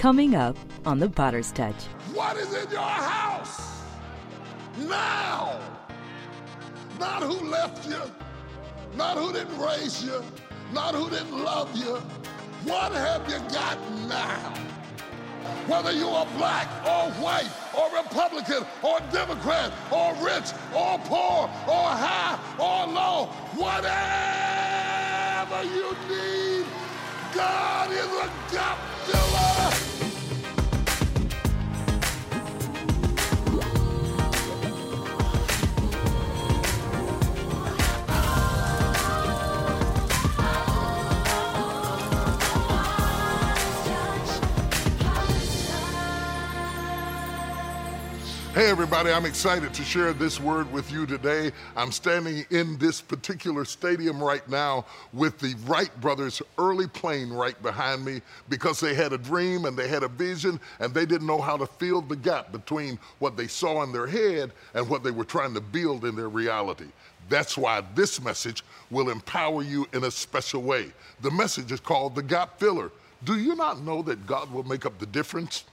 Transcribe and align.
Coming 0.00 0.34
up 0.34 0.56
on 0.86 0.98
the 0.98 1.10
Potter's 1.10 1.52
Touch. 1.52 1.84
What 2.14 2.38
is 2.38 2.54
in 2.54 2.70
your 2.70 2.80
house 2.80 3.82
now? 4.88 5.60
Not 6.98 7.22
who 7.22 7.46
left 7.50 7.86
you, 7.86 8.00
not 8.96 9.18
who 9.18 9.30
didn't 9.30 9.58
raise 9.58 10.02
you, 10.02 10.24
not 10.72 10.94
who 10.94 11.10
didn't 11.10 11.44
love 11.44 11.76
you. 11.76 11.96
What 12.64 12.92
have 12.92 13.28
you 13.28 13.40
got 13.52 13.76
now? 14.08 14.54
Whether 15.66 15.92
you 15.92 16.08
are 16.08 16.26
black 16.38 16.66
or 16.86 17.10
white 17.20 17.50
or 17.78 17.94
Republican 17.94 18.64
or 18.82 19.00
Democrat 19.12 19.70
or 19.92 20.14
rich 20.24 20.50
or 20.74 20.98
poor 21.04 21.44
or 21.68 21.88
high 21.92 22.38
or 22.58 22.86
low, 22.90 23.26
whatever 23.54 23.92
you 25.62 25.94
need, 26.08 26.64
God 27.34 27.90
is 27.90 28.06
a 28.06 28.30
God. 28.54 29.89
Hey, 48.52 48.68
everybody, 48.68 49.12
I'm 49.12 49.26
excited 49.26 49.72
to 49.72 49.84
share 49.84 50.12
this 50.12 50.40
word 50.40 50.72
with 50.72 50.90
you 50.90 51.06
today. 51.06 51.52
I'm 51.76 51.92
standing 51.92 52.44
in 52.50 52.78
this 52.78 53.00
particular 53.00 53.64
stadium 53.64 54.20
right 54.20 54.46
now 54.48 54.86
with 55.12 55.38
the 55.38 55.54
Wright 55.66 55.88
brothers 56.00 56.42
early 56.58 56.88
plane 56.88 57.30
right 57.30 57.60
behind 57.62 58.04
me 58.04 58.22
because 58.48 58.80
they 58.80 58.92
had 58.92 59.12
a 59.12 59.18
dream 59.18 59.66
and 59.66 59.76
they 59.76 59.86
had 59.86 60.02
a 60.02 60.08
vision 60.08 60.58
and 60.80 60.92
they 60.92 61.06
didn't 61.06 61.28
know 61.28 61.40
how 61.40 61.56
to 61.56 61.64
fill 61.64 62.02
the 62.02 62.16
gap 62.16 62.50
between 62.50 62.98
what 63.20 63.36
they 63.36 63.46
saw 63.46 63.84
in 63.84 63.92
their 63.92 64.08
head 64.08 64.50
and 64.74 64.88
what 64.88 65.04
they 65.04 65.12
were 65.12 65.24
trying 65.24 65.54
to 65.54 65.60
build 65.60 66.04
in 66.04 66.16
their 66.16 66.28
reality. 66.28 66.88
That's 67.28 67.56
why 67.56 67.84
this 67.94 68.20
message 68.20 68.64
will 68.90 69.10
empower 69.10 69.62
you 69.62 69.86
in 69.92 70.02
a 70.02 70.10
special 70.10 70.62
way. 70.62 70.90
The 71.20 71.30
message 71.30 71.70
is 71.70 71.78
called 71.78 72.16
the 72.16 72.22
gap 72.24 72.58
filler. 72.58 72.90
Do 73.22 73.38
you 73.38 73.54
not 73.54 73.84
know 73.84 74.02
that 74.02 74.26
God 74.26 74.52
will 74.52 74.64
make 74.64 74.86
up 74.86 74.98
the 74.98 75.06
difference 75.06 75.66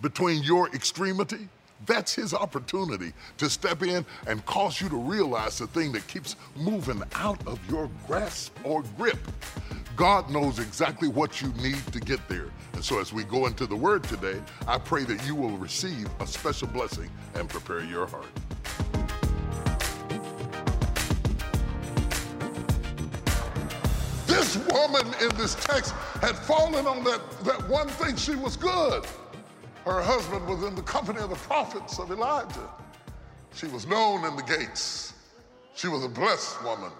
between 0.00 0.42
your 0.42 0.74
extremity? 0.74 1.48
That's 1.86 2.14
his 2.14 2.32
opportunity 2.32 3.12
to 3.38 3.50
step 3.50 3.82
in 3.82 4.06
and 4.26 4.44
cause 4.46 4.80
you 4.80 4.88
to 4.88 4.96
realize 4.96 5.58
the 5.58 5.66
thing 5.66 5.92
that 5.92 6.06
keeps 6.06 6.36
moving 6.56 7.02
out 7.14 7.44
of 7.46 7.58
your 7.70 7.90
grasp 8.06 8.56
or 8.64 8.82
grip. 8.96 9.18
God 9.96 10.30
knows 10.30 10.58
exactly 10.58 11.08
what 11.08 11.42
you 11.42 11.48
need 11.54 11.84
to 11.92 12.00
get 12.00 12.26
there. 12.28 12.46
And 12.72 12.84
so, 12.84 13.00
as 13.00 13.12
we 13.12 13.24
go 13.24 13.46
into 13.46 13.66
the 13.66 13.76
word 13.76 14.04
today, 14.04 14.40
I 14.66 14.78
pray 14.78 15.04
that 15.04 15.26
you 15.26 15.34
will 15.34 15.56
receive 15.58 16.08
a 16.20 16.26
special 16.26 16.68
blessing 16.68 17.10
and 17.34 17.48
prepare 17.48 17.84
your 17.84 18.06
heart. 18.06 18.26
This 24.26 24.56
woman 24.72 25.06
in 25.20 25.36
this 25.36 25.54
text 25.56 25.92
had 26.20 26.36
fallen 26.36 26.86
on 26.86 27.04
that, 27.04 27.20
that 27.44 27.68
one 27.68 27.88
thing. 27.88 28.16
She 28.16 28.34
was 28.34 28.56
good. 28.56 29.04
Her 29.84 30.00
husband 30.00 30.46
was 30.46 30.62
in 30.62 30.74
the 30.76 30.82
company 30.82 31.20
of 31.20 31.30
the 31.30 31.36
prophets 31.36 31.98
of 31.98 32.10
Elisha. 32.10 32.70
She 33.54 33.66
was 33.66 33.86
known 33.86 34.24
in 34.24 34.36
the 34.36 34.42
gates. 34.42 35.12
She 35.74 35.88
was 35.88 36.04
a 36.04 36.08
blessed 36.08 36.62
woman. 36.62 36.92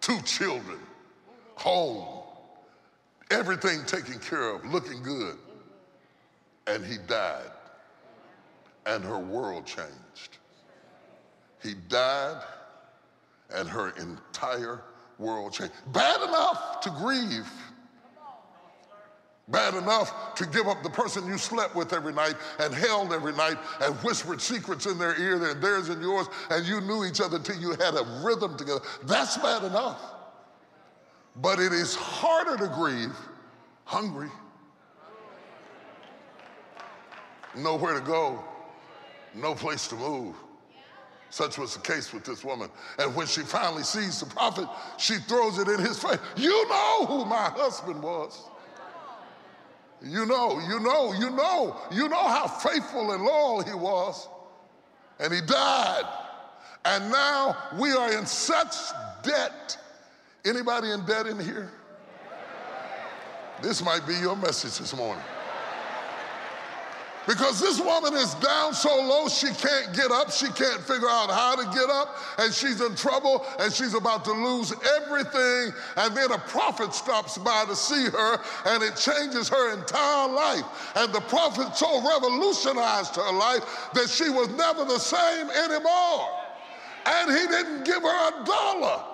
Two 0.00 0.20
children, 0.22 0.78
home, 1.56 2.22
everything 3.30 3.84
taken 3.84 4.18
care 4.20 4.50
of, 4.50 4.64
looking 4.64 5.02
good. 5.02 5.36
And 6.66 6.84
he 6.84 6.98
died, 7.08 7.50
and 8.86 9.02
her 9.02 9.18
world 9.18 9.66
changed. 9.66 10.38
He 11.62 11.74
died, 11.88 12.42
and 13.52 13.68
her 13.68 13.90
entire 13.98 14.82
world 15.18 15.52
changed. 15.52 15.72
Bad 15.92 16.22
enough 16.28 16.80
to 16.82 16.90
grieve 16.90 17.50
Bad 19.48 19.74
enough 19.74 20.34
to 20.36 20.46
give 20.46 20.68
up 20.68 20.82
the 20.82 20.90
person 20.90 21.26
you 21.26 21.36
slept 21.36 21.74
with 21.74 21.92
every 21.92 22.12
night 22.12 22.36
and 22.60 22.72
held 22.72 23.12
every 23.12 23.32
night 23.32 23.58
and 23.80 23.94
whispered 23.96 24.40
secrets 24.40 24.86
in 24.86 24.98
their 24.98 25.18
ear 25.20 25.50
and 25.50 25.62
theirs 25.62 25.88
and 25.88 26.00
yours, 26.00 26.28
and 26.50 26.64
you 26.64 26.80
knew 26.80 27.04
each 27.04 27.20
other 27.20 27.36
until 27.36 27.56
you 27.56 27.70
had 27.70 27.94
a 27.94 28.20
rhythm 28.24 28.56
together. 28.56 28.80
That's 29.02 29.36
bad 29.38 29.64
enough. 29.64 30.00
But 31.36 31.58
it 31.58 31.72
is 31.72 31.94
harder 31.96 32.56
to 32.56 32.72
grieve 32.72 33.16
hungry, 33.84 34.30
nowhere 37.56 37.94
to 37.94 38.00
go, 38.00 38.44
no 39.34 39.54
place 39.54 39.88
to 39.88 39.96
move. 39.96 40.36
Such 41.30 41.56
was 41.58 41.74
the 41.74 41.80
case 41.80 42.12
with 42.12 42.24
this 42.24 42.44
woman. 42.44 42.68
And 42.98 43.14
when 43.16 43.26
she 43.26 43.40
finally 43.40 43.82
sees 43.82 44.20
the 44.20 44.26
prophet, 44.26 44.68
she 44.98 45.14
throws 45.14 45.58
it 45.58 45.66
in 45.66 45.80
his 45.80 45.98
face. 45.98 46.18
You 46.36 46.68
know 46.68 47.06
who 47.06 47.24
my 47.24 47.50
husband 47.56 48.02
was. 48.02 48.38
You 50.04 50.26
know, 50.26 50.58
you 50.68 50.80
know, 50.80 51.12
you 51.12 51.30
know, 51.30 51.76
you 51.92 52.08
know 52.08 52.28
how 52.28 52.46
faithful 52.48 53.12
and 53.12 53.22
loyal 53.22 53.62
he 53.62 53.74
was. 53.74 54.28
And 55.20 55.32
he 55.32 55.40
died. 55.40 56.04
And 56.84 57.10
now 57.12 57.56
we 57.78 57.92
are 57.92 58.12
in 58.12 58.26
such 58.26 58.74
debt. 59.22 59.78
Anybody 60.44 60.90
in 60.90 61.04
debt 61.04 61.26
in 61.26 61.38
here? 61.38 61.70
This 63.62 63.84
might 63.84 64.04
be 64.06 64.14
your 64.14 64.34
message 64.34 64.78
this 64.78 64.96
morning. 64.96 65.22
Because 67.26 67.60
this 67.60 67.80
woman 67.80 68.14
is 68.14 68.34
down 68.34 68.74
so 68.74 68.94
low 69.00 69.28
she 69.28 69.48
can't 69.48 69.94
get 69.94 70.10
up, 70.10 70.30
she 70.32 70.46
can't 70.46 70.80
figure 70.80 71.08
out 71.08 71.30
how 71.30 71.54
to 71.54 71.64
get 71.76 71.88
up, 71.88 72.16
and 72.38 72.52
she's 72.52 72.80
in 72.80 72.96
trouble 72.96 73.46
and 73.60 73.72
she's 73.72 73.94
about 73.94 74.24
to 74.24 74.32
lose 74.32 74.72
everything. 74.96 75.72
And 75.96 76.16
then 76.16 76.32
a 76.32 76.38
prophet 76.38 76.92
stops 76.92 77.38
by 77.38 77.64
to 77.66 77.76
see 77.76 78.06
her 78.06 78.40
and 78.66 78.82
it 78.82 78.96
changes 78.96 79.48
her 79.48 79.72
entire 79.72 80.28
life. 80.28 80.64
And 80.96 81.12
the 81.12 81.20
prophet 81.20 81.76
so 81.76 82.02
revolutionized 82.02 83.16
her 83.16 83.32
life 83.32 83.90
that 83.94 84.08
she 84.08 84.28
was 84.28 84.48
never 84.50 84.84
the 84.84 84.98
same 84.98 85.48
anymore. 85.50 86.28
And 87.06 87.30
he 87.30 87.46
didn't 87.46 87.84
give 87.84 88.02
her 88.02 88.28
a 88.28 88.44
dollar. 88.44 89.11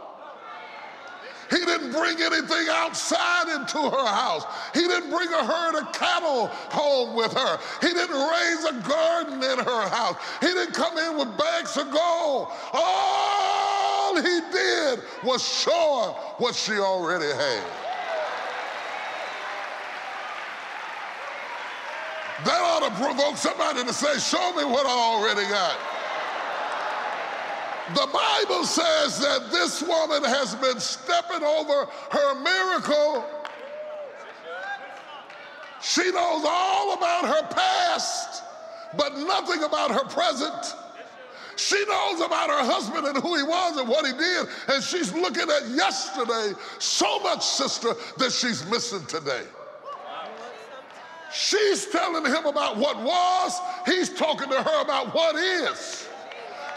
He 1.50 1.58
didn't 1.58 1.92
bring 1.92 2.20
anything 2.20 2.66
outside 2.70 3.48
into 3.54 3.78
her 3.78 4.06
house. 4.06 4.44
He 4.74 4.80
didn't 4.80 5.10
bring 5.10 5.28
a 5.32 5.44
herd 5.44 5.80
of 5.80 5.92
cattle 5.92 6.46
home 6.46 7.16
with 7.16 7.32
her. 7.32 7.58
He 7.80 7.88
didn't 7.88 8.16
raise 8.16 8.64
a 8.64 8.88
garden 8.88 9.42
in 9.42 9.58
her 9.58 9.88
house. 9.88 10.16
He 10.40 10.48
didn't 10.48 10.74
come 10.74 10.98
in 10.98 11.16
with 11.16 11.36
bags 11.38 11.76
of 11.76 11.90
gold. 11.90 12.48
All 12.72 14.16
he 14.16 14.40
did 14.52 15.00
was 15.24 15.42
show 15.42 16.02
her 16.02 16.20
what 16.36 16.54
she 16.54 16.72
already 16.72 17.32
had. 17.32 17.64
That 22.44 22.60
ought 22.60 22.88
to 22.88 23.02
provoke 23.02 23.36
somebody 23.36 23.82
to 23.84 23.92
say, 23.92 24.18
Show 24.18 24.52
me 24.52 24.64
what 24.64 24.86
I 24.86 24.90
already 24.90 25.48
got. 25.48 25.76
The 27.94 28.06
Bible 28.12 28.64
says 28.64 29.18
that 29.20 29.50
this 29.50 29.82
woman 29.82 30.22
has 30.22 30.54
been 30.56 30.78
stepping 30.78 31.42
over 31.42 31.86
her 32.10 32.34
miracle. 32.42 33.24
She 35.80 36.10
knows 36.10 36.44
all 36.46 36.92
about 36.94 37.24
her 37.24 37.48
past, 37.48 38.42
but 38.96 39.16
nothing 39.16 39.62
about 39.62 39.90
her 39.90 40.04
present. 40.04 40.74
She 41.56 41.82
knows 41.86 42.20
about 42.20 42.50
her 42.50 42.62
husband 42.62 43.06
and 43.06 43.16
who 43.16 43.36
he 43.36 43.42
was 43.42 43.78
and 43.78 43.88
what 43.88 44.06
he 44.06 44.12
did, 44.12 44.46
and 44.68 44.82
she's 44.82 45.12
looking 45.12 45.50
at 45.50 45.68
yesterday 45.68 46.52
so 46.78 47.18
much, 47.20 47.42
sister, 47.42 47.94
that 48.18 48.32
she's 48.32 48.64
missing 48.66 49.04
today. 49.06 49.44
She's 51.32 51.86
telling 51.86 52.24
him 52.24 52.46
about 52.46 52.76
what 52.76 53.02
was, 53.02 53.58
he's 53.86 54.10
talking 54.10 54.50
to 54.50 54.62
her 54.62 54.82
about 54.82 55.14
what 55.14 55.36
is. 55.36 55.97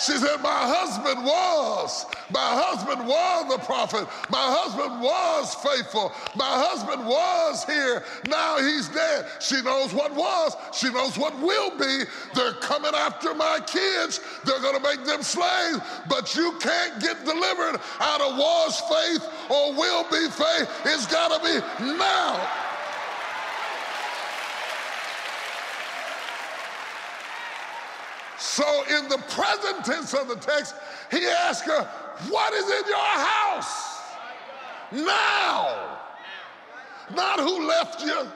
She 0.01 0.13
said, 0.13 0.37
My 0.41 0.65
husband 0.65 1.23
was. 1.23 2.05
My 2.31 2.39
husband 2.39 3.07
was 3.07 3.55
the 3.55 3.63
prophet. 3.63 4.07
My 4.31 4.49
husband 4.49 4.99
was 4.99 5.53
faithful. 5.55 6.11
My 6.35 6.57
husband 6.57 7.05
was 7.05 7.63
here. 7.65 8.03
Now 8.27 8.57
he's 8.57 8.89
dead. 8.89 9.27
She 9.39 9.61
knows 9.61 9.93
what 9.93 10.15
was. 10.15 10.55
She 10.73 10.89
knows 10.89 11.19
what 11.19 11.37
will 11.39 11.77
be. 11.77 12.03
They're 12.33 12.53
coming 12.53 12.93
after 12.95 13.35
my 13.35 13.59
kids. 13.67 14.21
They're 14.43 14.59
to 14.59 14.79
make 14.79 15.05
them 15.05 15.21
slaves. 15.21 15.79
But 16.09 16.35
you 16.35 16.57
can't 16.59 16.99
get 16.99 17.23
delivered 17.23 17.79
out 17.99 18.21
of 18.21 18.37
was 18.37 18.81
faith 18.89 19.29
or 19.49 19.73
will 19.73 20.03
be 20.09 20.29
faith. 20.31 20.69
It's 20.85 21.05
got 21.05 21.29
to 21.29 21.39
be 21.45 21.85
now. 21.85 22.60
So, 28.51 28.83
in 28.83 29.07
the 29.07 29.17
present 29.29 29.85
tense 29.85 30.13
of 30.13 30.27
the 30.27 30.35
text, 30.35 30.75
he 31.09 31.25
asked 31.25 31.63
her, 31.63 31.85
What 32.27 32.53
is 32.53 32.65
in 32.65 32.85
your 32.85 32.97
house? 32.97 34.01
Now. 34.91 35.99
Not 37.15 37.39
who 37.39 37.65
left 37.65 38.03
you, 38.03 38.27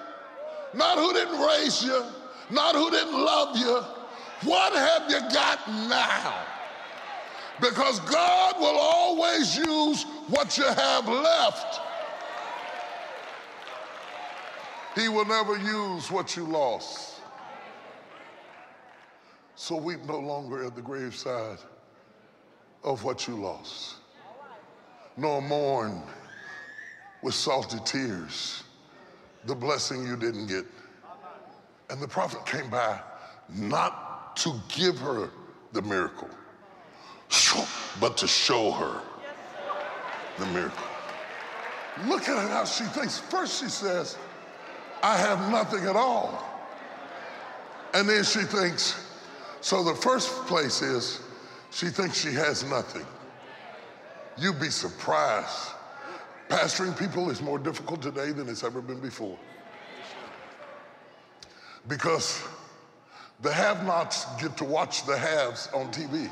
not 0.74 0.98
who 1.00 1.12
didn't 1.12 1.38
raise 1.38 1.84
you, 1.84 2.02
not 2.50 2.76
who 2.76 2.90
didn't 2.92 3.12
love 3.12 3.58
you. 3.58 3.82
What 4.50 4.72
have 4.72 5.12
you 5.12 5.20
got 5.34 5.60
now? 5.90 6.46
Because 7.60 8.00
God 8.00 8.58
will 8.58 8.78
always 8.78 9.58
use 9.58 10.06
what 10.30 10.58
you 10.58 10.64
have 10.64 11.10
left. 11.10 11.82
He 14.96 15.10
will 15.10 15.26
never 15.26 15.58
use 15.58 16.10
what 16.10 16.38
you 16.38 16.46
lost. 16.46 17.15
So 19.56 19.76
weep 19.78 20.04
no 20.06 20.20
longer 20.20 20.66
at 20.66 20.76
the 20.76 20.82
graveside 20.82 21.60
of 22.84 23.04
what 23.04 23.28
you 23.28 23.36
lost, 23.36 23.96
nor 25.18 25.42
mourn 25.42 26.02
with 27.24 27.34
salty 27.34 27.80
tears 27.86 28.64
the 29.46 29.56
blessing 29.56 30.06
you 30.06 30.18
didn't 30.18 30.48
get. 30.48 30.66
And 31.90 32.02
the 32.02 32.08
prophet 32.08 32.46
came 32.46 32.70
by 32.70 33.00
not 33.50 34.36
to 34.38 34.54
give 34.70 34.98
her 34.98 35.30
the 35.72 35.82
miracle, 35.84 36.30
but 38.00 38.18
to 38.18 38.28
show 38.28 38.72
her 38.72 39.02
the 40.40 40.46
miracle. 40.48 40.84
Look 42.08 42.28
at 42.28 42.50
how 42.50 42.66
she 42.66 42.84
thinks. 42.86 43.20
First, 43.20 43.62
she 43.62 43.70
says, 43.70 44.18
I 45.02 45.16
have 45.18 45.52
nothing 45.52 45.86
at 45.86 45.96
all. 45.96 46.44
And 47.94 48.10
then 48.10 48.24
she 48.24 48.42
thinks, 48.42 49.05
so 49.66 49.82
the 49.82 49.96
first 49.96 50.30
place 50.46 50.84
is 50.84 51.22
she 51.72 51.88
thinks 51.88 52.22
she 52.22 52.32
has 52.34 52.64
nothing. 52.70 53.04
You'd 54.38 54.60
be 54.60 54.70
surprised. 54.70 55.72
Pastoring 56.50 56.96
people 56.96 57.32
is 57.32 57.42
more 57.42 57.58
difficult 57.58 58.00
today 58.00 58.32
than 58.32 58.48
it's 58.48 58.64
ever 58.64 58.80
been 58.80 59.00
before. 59.00 59.40
Because 61.88 62.44
the 63.42 63.52
have 63.52 63.84
nots 63.88 64.26
get 64.40 64.56
to 64.58 64.66
watch 64.66 65.04
the 65.08 65.18
haves 65.18 65.68
on 65.74 65.92
TV. 65.92 66.30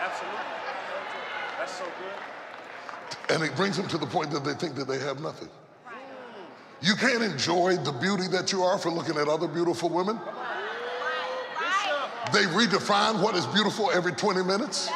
Absolutely. 0.00 0.40
That's 1.58 1.72
so 1.74 1.84
good. 1.84 3.36
And 3.36 3.44
it 3.44 3.54
brings 3.54 3.76
them 3.76 3.86
to 3.86 3.98
the 3.98 4.06
point 4.06 4.32
that 4.32 4.42
they 4.42 4.54
think 4.54 4.74
that 4.74 4.88
they 4.88 4.98
have 4.98 5.20
nothing. 5.20 5.48
You 6.82 6.94
can't 6.94 7.22
enjoy 7.22 7.76
the 7.76 7.92
beauty 7.92 8.26
that 8.28 8.52
you 8.52 8.62
are 8.62 8.78
for 8.78 8.90
looking 8.90 9.16
at 9.16 9.28
other 9.28 9.46
beautiful 9.46 9.90
women. 9.90 10.18
They 12.32 12.44
redefine 12.44 13.20
what 13.20 13.34
is 13.34 13.46
beautiful 13.46 13.90
every 13.90 14.12
20 14.12 14.42
minutes. 14.44 14.88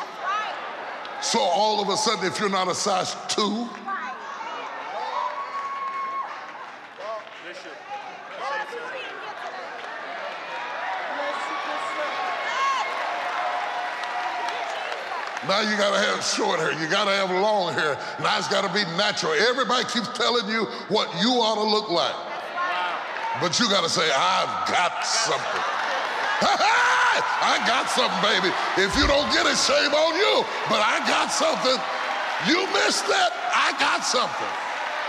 So 1.21 1.41
all 1.41 1.83
of 1.83 1.89
a 1.89 1.97
sudden, 1.97 2.27
if 2.27 2.39
you're 2.39 2.49
not 2.49 2.69
a 2.69 2.75
size 2.75 3.17
two, 3.29 3.69
Bishop. 7.47 7.73
Now 15.49 15.61
you 15.61 15.77
gotta 15.77 16.01
have 16.01 16.25
short 16.25 16.61
hair, 16.61 16.73
you 16.73 16.89
gotta 16.89 17.13
have 17.13 17.31
long 17.31 17.73
hair. 17.75 17.99
Now 18.21 18.39
it's 18.39 18.49
gotta 18.49 18.73
be 18.73 18.85
natural. 18.97 19.33
Everybody 19.33 19.85
keeps 19.85 20.09
telling 20.17 20.49
you 20.49 20.65
what 20.89 21.09
you 21.21 21.37
ought 21.41 21.61
to 21.61 21.69
look 21.69 21.91
like. 21.91 22.15
But 23.41 23.59
you 23.59 23.69
gotta 23.69 23.89
say, 23.89 24.07
I've 24.09 24.69
got 24.71 25.05
something. 25.05 25.65
I 27.45 27.61
got 27.69 27.91
something, 27.91 28.23
baby. 28.25 28.51
If 28.81 28.95
you 28.97 29.07
don't 29.07 29.29
get 29.35 29.45
it, 29.45 29.59
shame 29.59 29.93
on 29.93 30.13
you. 30.17 30.47
But 30.71 30.81
I 30.81 31.03
got 31.05 31.29
something. 31.29 31.77
You 32.49 32.65
missed 32.73 33.07
that. 33.09 33.31
I 33.53 33.77
got 33.77 34.05
something. 34.05 34.53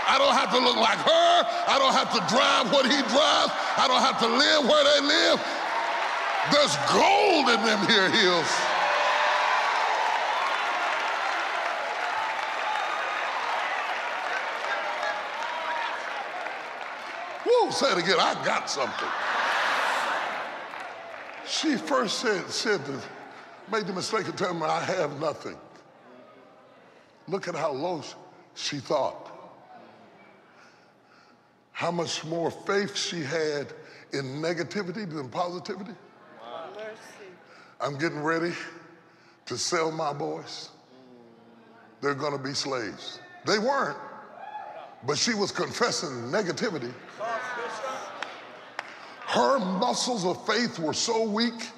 I 0.06 0.18
don't 0.18 0.36
have 0.38 0.54
to 0.54 0.60
look 0.62 0.76
like 0.76 1.00
her. 1.02 1.36
I 1.66 1.80
don't 1.82 1.94
have 1.96 2.14
to 2.14 2.22
drive 2.30 2.70
what 2.70 2.86
he 2.86 2.98
drives. 3.10 3.50
I 3.74 3.90
don't 3.90 4.04
have 4.04 4.18
to 4.22 4.28
live 4.30 4.62
where 4.68 4.84
they 4.86 5.00
live. 5.02 5.38
There's 6.54 6.76
gold 6.94 7.50
in 7.50 7.60
them 7.66 7.82
here 7.90 8.06
hills. 8.10 8.46
Say 17.76 17.92
it 17.92 17.98
again. 17.98 18.16
I 18.18 18.34
got 18.44 18.70
something. 18.70 19.08
She 21.46 21.76
first 21.76 22.20
said, 22.20 22.48
said 22.50 22.84
the, 22.86 23.00
made 23.70 23.86
the 23.86 23.92
mistake 23.92 24.26
of 24.28 24.36
telling 24.36 24.58
me 24.58 24.64
I 24.64 24.82
have 24.82 25.20
nothing. 25.20 25.56
Look 27.28 27.48
at 27.48 27.54
how 27.54 27.72
low 27.72 28.02
she 28.54 28.78
thought. 28.78 29.30
How 31.72 31.90
much 31.90 32.24
more 32.24 32.50
faith 32.50 32.96
she 32.96 33.22
had 33.22 33.72
in 34.12 34.40
negativity 34.40 35.08
than 35.08 35.28
positivity. 35.28 35.92
I'm 37.80 37.98
getting 37.98 38.22
ready 38.22 38.52
to 39.44 39.58
sell 39.58 39.92
my 39.92 40.12
boys. 40.14 40.70
They're 42.00 42.14
gonna 42.14 42.38
be 42.38 42.54
slaves. 42.54 43.20
They 43.44 43.58
weren't, 43.58 43.98
but 45.06 45.18
she 45.18 45.34
was 45.34 45.52
confessing 45.52 46.08
negativity. 46.30 46.92
Her 49.36 49.58
muscles 49.58 50.24
of 50.24 50.46
faith 50.46 50.78
were 50.78 50.94
so 50.94 51.22
weak 51.28 51.68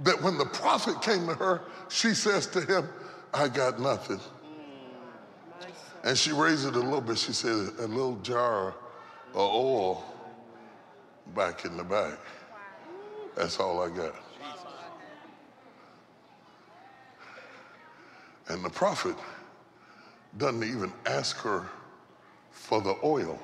that 0.00 0.22
when 0.22 0.38
the 0.38 0.46
prophet 0.46 1.02
came 1.02 1.26
to 1.26 1.34
her, 1.34 1.60
she 1.90 2.14
says 2.14 2.46
to 2.46 2.62
him, 2.62 2.88
I 3.34 3.46
got 3.46 3.78
nothing. 3.78 4.18
And 6.02 6.16
she 6.16 6.32
raised 6.32 6.66
it 6.66 6.76
a 6.76 6.80
little 6.80 7.02
bit. 7.02 7.18
She 7.18 7.34
said, 7.34 7.50
a 7.78 7.86
little 7.86 8.16
jar 8.22 8.68
of 9.34 9.36
oil 9.36 10.02
back 11.36 11.66
in 11.66 11.76
the 11.76 11.84
bag. 11.84 12.14
That's 13.36 13.60
all 13.60 13.82
I 13.82 13.94
got. 13.94 14.14
And 18.48 18.64
the 18.64 18.70
prophet 18.70 19.14
doesn't 20.38 20.64
even 20.64 20.90
ask 21.04 21.36
her 21.40 21.66
for 22.50 22.80
the 22.80 22.96
oil. 23.04 23.38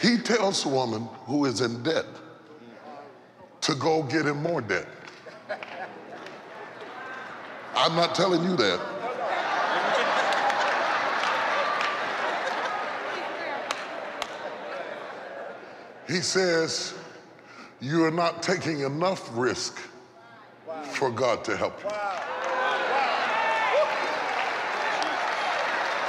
He 0.00 0.18
tells 0.18 0.64
a 0.64 0.68
woman 0.68 1.08
who 1.26 1.44
is 1.44 1.60
in 1.60 1.82
debt 1.82 2.06
to 3.62 3.74
go 3.74 4.02
get 4.02 4.26
him 4.26 4.42
more 4.42 4.60
debt. 4.60 4.86
I'm 7.74 7.94
not 7.94 8.14
telling 8.14 8.42
you 8.42 8.56
that. 8.56 8.80
He 16.06 16.20
says, 16.20 16.94
You 17.80 18.04
are 18.04 18.10
not 18.10 18.42
taking 18.42 18.80
enough 18.80 19.28
risk 19.32 19.78
for 20.84 21.10
God 21.10 21.44
to 21.44 21.56
help 21.56 21.82
you. 21.84 21.90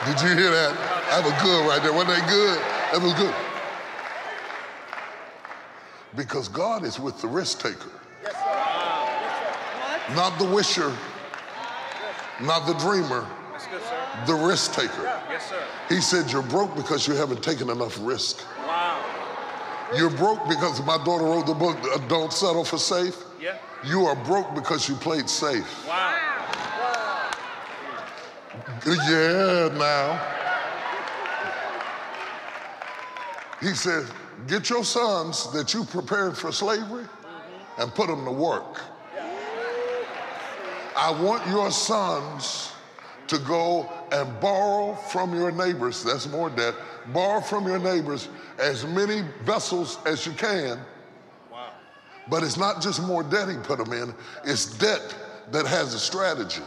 Did 0.05 0.21
you 0.21 0.29
hear 0.29 0.49
that? 0.49 0.73
That 1.09 1.23
was 1.23 1.33
good 1.43 1.67
right 1.67 1.83
there. 1.83 1.91
Wasn't 1.91 2.15
that 2.15 2.29
good? 2.29 2.57
That 2.93 3.01
was 3.03 3.13
good. 3.13 3.35
Because 6.15 6.47
God 6.47 6.83
is 6.83 6.99
with 6.99 7.21
the 7.21 7.27
risk 7.27 7.61
taker, 7.61 7.91
not 10.15 10.37
the 10.39 10.45
wisher, 10.45 10.91
not 12.41 12.65
the 12.65 12.73
dreamer, 12.73 13.27
good, 13.69 14.27
the 14.27 14.33
risk 14.33 14.73
taker. 14.73 15.03
Yes. 15.29 15.53
He 15.87 16.01
said, 16.01 16.31
You're 16.31 16.41
broke 16.41 16.75
because 16.75 17.07
you 17.07 17.13
haven't 17.13 17.43
taken 17.43 17.69
enough 17.69 17.97
risk. 18.01 18.43
Wow. 18.65 19.03
You're 19.95 20.09
broke 20.09 20.47
because 20.47 20.83
my 20.85 20.97
daughter 21.03 21.25
wrote 21.25 21.45
the 21.45 21.53
book, 21.53 21.77
uh, 21.93 21.97
Don't 22.07 22.33
Settle 22.33 22.63
for 22.63 22.77
Safe. 22.77 23.15
Yeah. 23.41 23.57
You 23.85 24.05
are 24.05 24.15
broke 24.15 24.53
because 24.53 24.89
you 24.89 24.95
played 24.95 25.29
safe. 25.29 25.87
Wow. 25.87 26.15
Yeah, 28.85 29.69
now. 29.77 30.35
He 33.61 33.73
said, 33.73 34.05
Get 34.47 34.69
your 34.69 34.83
sons 34.83 35.51
that 35.51 35.73
you 35.73 35.83
prepared 35.83 36.37
for 36.37 36.51
slavery 36.51 37.05
and 37.77 37.93
put 37.93 38.07
them 38.07 38.25
to 38.25 38.31
work. 38.31 38.81
I 40.95 41.11
want 41.11 41.47
your 41.47 41.71
sons 41.71 42.71
to 43.27 43.37
go 43.37 43.89
and 44.11 44.39
borrow 44.41 44.95
from 44.95 45.33
your 45.33 45.51
neighbors, 45.51 46.03
that's 46.03 46.27
more 46.27 46.49
debt, 46.49 46.73
borrow 47.13 47.39
from 47.41 47.67
your 47.67 47.79
neighbors 47.79 48.27
as 48.57 48.85
many 48.85 49.21
vessels 49.43 49.99
as 50.05 50.25
you 50.25 50.33
can. 50.33 50.79
Wow. 51.51 51.69
But 52.27 52.43
it's 52.43 52.57
not 52.57 52.81
just 52.81 53.01
more 53.03 53.23
debt 53.23 53.49
he 53.49 53.55
put 53.57 53.77
them 53.77 53.93
in, 53.93 54.13
it's 54.43 54.77
debt 54.77 55.15
that 55.51 55.65
has 55.67 55.93
a 55.93 55.99
strategy. 55.99 56.63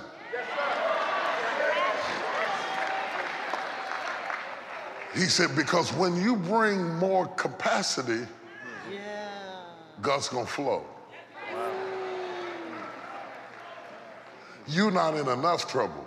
He 5.15 5.23
said, 5.23 5.55
because 5.55 5.93
when 5.93 6.17
you 6.21 6.37
bring 6.37 6.95
more 6.97 7.27
capacity, 7.27 8.27
God's 10.01 10.29
gonna 10.29 10.47
flow. 10.47 10.85
You're 14.67 14.91
not 14.91 15.15
in 15.15 15.29
enough 15.29 15.71
trouble. 15.71 16.07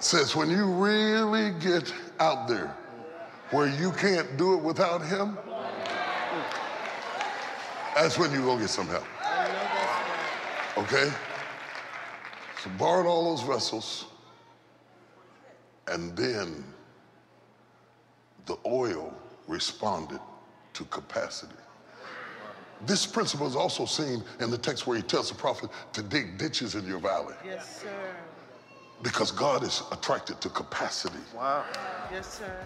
says 0.00 0.36
when 0.36 0.48
you 0.50 0.64
really 0.64 1.50
get 1.58 1.92
out 2.20 2.48
there 2.48 2.74
where 3.50 3.66
you 3.66 3.90
can't 3.92 4.36
do 4.36 4.54
it 4.54 4.62
without 4.62 5.04
him, 5.04 5.36
that's 7.94 8.18
when 8.18 8.30
you 8.32 8.42
go 8.42 8.56
get 8.58 8.70
some 8.70 8.86
help. 8.86 9.04
Okay? 10.76 11.10
So 12.62 12.70
borrowed 12.78 13.06
all 13.06 13.36
those 13.36 13.42
vessels, 13.42 14.06
and 15.90 16.16
then 16.16 16.64
the 18.46 18.56
oil 18.66 19.14
responded 19.46 20.20
to 20.74 20.84
capacity. 20.86 21.54
This 22.86 23.06
principle 23.06 23.46
is 23.46 23.56
also 23.56 23.84
seen 23.84 24.22
in 24.40 24.50
the 24.50 24.58
text 24.58 24.86
where 24.86 24.96
he 24.96 25.02
tells 25.02 25.28
the 25.28 25.34
prophet 25.34 25.70
to 25.92 26.02
dig 26.02 26.38
ditches 26.38 26.74
in 26.74 26.86
your 26.86 26.98
valley. 26.98 27.34
Yes, 27.44 27.82
sir. 27.82 28.14
Because 29.02 29.32
God 29.32 29.62
is 29.64 29.82
attracted 29.90 30.40
to 30.40 30.48
capacity. 30.48 31.18
Wow. 31.34 31.64
Yes, 32.12 32.38
sir. 32.38 32.56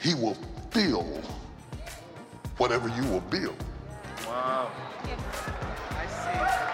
He 0.00 0.14
will 0.14 0.36
fill 0.70 1.04
whatever 2.58 2.88
you 2.88 3.02
will 3.10 3.20
build. 3.22 3.56
Wow. 4.26 4.70
I 5.90 6.06
see. 6.06 6.65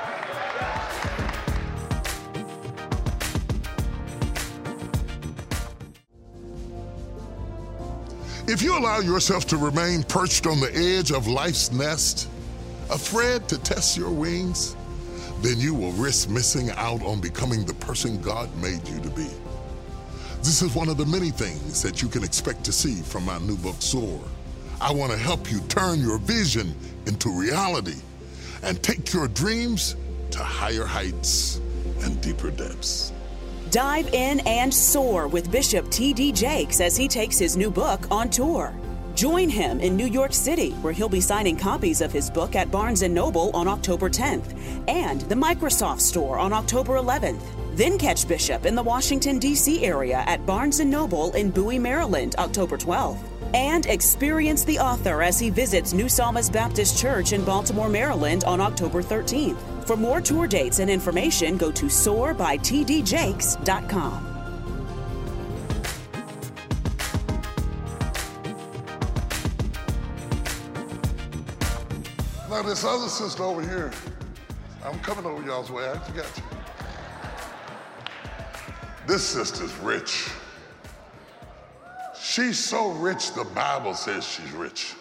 If 8.53 8.61
you 8.61 8.77
allow 8.77 8.99
yourself 8.99 9.47
to 9.47 9.57
remain 9.57 10.03
perched 10.03 10.47
on 10.47 10.61
the 10.61 10.71
edge 10.77 11.11
of 11.11 11.27
life's 11.27 11.73
nest, 11.73 12.29
afraid 12.91 13.49
to 13.49 13.57
test 13.57 13.97
your 13.97 14.11
wings, 14.11 14.77
then 15.41 15.59
you 15.59 15.73
will 15.73 15.93
risk 15.93 16.29
missing 16.29 16.71
out 16.73 17.03
on 17.03 17.19
becoming 17.19 17.65
the 17.65 17.73
person 17.73 18.21
God 18.21 18.55
made 18.57 18.87
you 18.87 19.01
to 19.01 19.09
be. 19.09 19.31
This 20.41 20.61
is 20.61 20.75
one 20.75 20.91
of 20.91 20.99
the 20.99 21.07
many 21.07 21.31
things 21.31 21.81
that 21.81 22.03
you 22.03 22.09
can 22.09 22.23
expect 22.23 22.63
to 22.65 22.73
see 22.73 23.01
from 23.01 23.25
my 23.25 23.39
new 23.39 23.57
book, 23.57 23.77
Soar. 23.79 24.21
I 24.83 24.93
want 24.93 25.13
to 25.13 25.19
help 25.19 25.51
you 25.51 25.61
turn 25.69 26.01
your 26.01 26.19
vision 26.19 26.75
into 27.07 27.31
reality 27.31 28.03
and 28.63 28.83
take 28.83 29.15
your 29.15 29.29
dreams 29.29 29.97
to 30.31 30.41
higher 30.41 30.85
heights 30.85 31.59
and 32.03 32.21
deeper 32.21 32.51
depths. 32.51 33.15
Dive 33.73 34.13
in 34.13 34.41
and 34.41 34.73
soar 34.73 35.27
with 35.27 35.51
Bishop 35.51 35.89
T.D. 35.91 36.33
Jakes 36.33 36.79
as 36.83 36.95
he 36.95 37.09
takes 37.09 37.39
his 37.39 37.57
new 37.57 37.71
book 37.71 38.07
on 38.11 38.29
tour. 38.29 38.75
Join 39.15 39.49
him 39.49 39.81
in 39.81 39.97
New 39.97 40.07
York 40.07 40.35
City, 40.35 40.73
where 40.83 40.93
he'll 40.93 41.09
be 41.09 41.23
signing 41.23 41.57
copies 41.57 42.03
of 42.03 42.13
his 42.13 42.29
book 42.29 42.55
at 42.55 42.71
Barnes 42.71 43.03
& 43.03 43.09
Noble 43.09 43.51
on 43.55 43.69
October 43.69 44.11
10th 44.11 44.55
and 44.89 45.23
the 45.23 45.35
Microsoft 45.35 46.01
Store 46.01 46.39
on 46.39 46.53
October 46.53 46.97
11th. 46.97 47.41
Then 47.75 47.97
catch 47.97 48.29
Bishop 48.29 48.67
in 48.67 48.75
the 48.75 48.83
Washington, 48.83 49.39
D.C. 49.39 49.83
area 49.87 50.23
at 50.27 50.45
Barnes 50.45 50.79
& 50.81 50.85
Noble 50.85 51.33
in 51.33 51.51
Bowie, 51.51 51.79
Maryland, 51.79 52.35
October 52.37 52.77
12th. 52.77 53.21
And 53.55 53.87
experience 53.87 54.65
the 54.65 54.81
author 54.81 55.23
as 55.23 55.39
he 55.39 55.49
visits 55.49 55.95
New 55.95 56.11
Psalmist 56.11 56.53
Baptist 56.53 56.99
Church 56.99 57.33
in 57.33 57.43
Baltimore, 57.43 57.89
Maryland 57.89 58.45
on 58.45 58.61
October 58.61 59.03
13th. 59.03 59.72
For 59.87 59.97
more 59.97 60.21
tour 60.21 60.47
dates 60.47 60.79
and 60.79 60.91
information, 60.91 61.57
go 61.57 61.73
to 61.73 61.87
soarbytdjakes.com. 61.87 64.29
Now, 72.49 72.63
this 72.69 72.85
other 72.85 73.09
sister 73.09 73.43
over 73.43 73.63
here, 73.63 73.91
I'm 74.85 74.99
coming 75.01 75.27
over 75.27 75.43
y'all's 75.43 75.71
way. 75.71 75.91
I 75.91 75.99
forgot 75.99 76.31
you. 76.37 76.43
This 79.07 79.25
sister's 79.25 79.75
rich. 79.79 80.29
She's 82.21 82.59
so 82.59 82.93
rich, 82.93 83.35
the 83.35 83.45
Bible 83.45 83.95
says 83.95 84.25
she's 84.25 84.53
rich. 84.53 84.95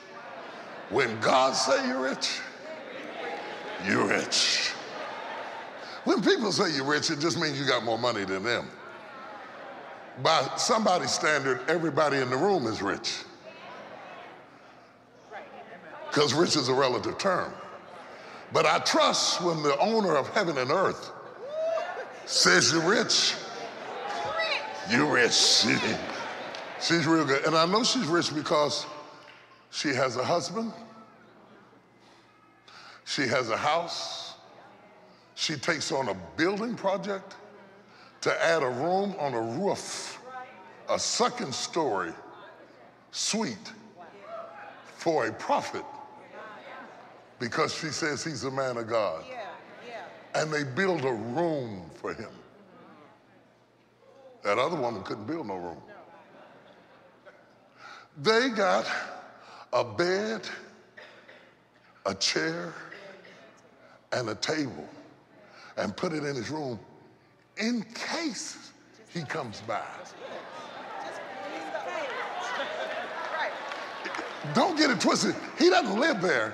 When 0.90 1.20
God 1.20 1.54
say 1.54 1.88
you're 1.88 2.02
rich, 2.02 2.40
you're 3.88 4.08
rich. 4.08 4.72
When 6.04 6.22
people 6.22 6.52
say 6.52 6.76
you're 6.76 6.86
rich, 6.86 7.12
it 7.12 7.20
just 7.20 7.40
means 7.40 7.60
you 7.60 7.68
got 7.68 7.84
more 7.84 7.98
money 7.98 8.24
than 8.24 8.44
them. 8.44 8.68
By 10.24 10.50
somebody's 10.58 11.12
standard, 11.12 11.62
everybody 11.68 12.18
in 12.18 12.30
the 12.30 12.38
room 12.38 12.66
is 12.68 12.82
rich. 12.82 13.24
Because 16.08 16.34
rich 16.34 16.56
is 16.56 16.68
a 16.68 16.74
relative 16.74 17.18
term. 17.18 17.54
But 18.52 18.66
I 18.66 18.80
trust 18.80 19.42
when 19.42 19.64
the 19.64 19.78
owner 19.80 20.18
of 20.18 20.28
heaven 20.30 20.58
and 20.58 20.72
earth 20.72 21.12
says 22.26 22.72
you're 22.72 22.88
rich, 22.88 23.36
you're 24.90 25.12
rich. 25.12 25.34
she's 26.82 27.08
real 27.08 27.26
good. 27.26 27.46
And 27.46 27.56
I 27.56 27.66
know 27.66 27.84
she's 27.84 28.08
rich 28.08 28.34
because 28.34 28.86
she 29.70 29.90
has 29.90 30.18
a 30.18 30.24
husband, 30.24 30.74
she 33.12 33.28
has 33.28 33.50
a 33.50 33.58
house, 33.58 34.36
she 35.36 35.56
takes 35.56 35.92
on 35.92 36.08
a 36.08 36.16
building 36.38 36.76
project 36.76 37.36
to 38.22 38.46
add 38.46 38.64
a 38.64 38.70
room 38.70 39.14
on 39.20 39.34
a 39.34 39.42
roof, 39.42 40.18
a 40.90 40.98
second 40.98 41.54
story 41.54 42.14
suite 43.12 43.74
for 44.96 45.28
a 45.28 45.34
prophet 45.34 45.84
because 47.38 47.74
she 47.74 47.88
says 47.88 48.24
he's 48.24 48.46
a 48.46 48.52
man 48.52 48.78
of 48.78 48.88
God. 48.88 49.26
And 50.34 50.50
they 50.50 50.64
build 50.64 51.04
a 51.04 51.12
room 51.12 51.90
for 51.96 52.14
him. 52.14 52.30
That 54.44 54.58
other 54.58 54.78
woman 54.78 55.04
couldn't 55.04 55.26
build 55.26 55.48
no 55.48 55.58
room. 55.58 55.82
They 58.22 58.50
got 58.50 58.90
a 59.74 59.84
bed, 59.84 60.48
a 62.06 62.16
chair, 62.16 62.74
and 64.12 64.30
a 64.30 64.36
table 64.36 64.88
and 65.78 65.96
put 65.96 66.14
it 66.14 66.24
in 66.24 66.36
his 66.36 66.50
room 66.50 66.80
in 67.58 67.84
case 67.94 68.72
he 69.10 69.24
comes 69.24 69.62
by. 69.62 69.84
Don't 74.54 74.78
get 74.78 74.90
it 74.90 75.00
twisted. 75.00 75.36
He 75.58 75.70
doesn't 75.70 76.00
live 76.00 76.22
there. 76.22 76.54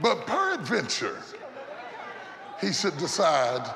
But 0.00 0.26
peradventure, 0.26 1.18
he 2.60 2.72
should 2.72 2.96
decide 2.98 3.72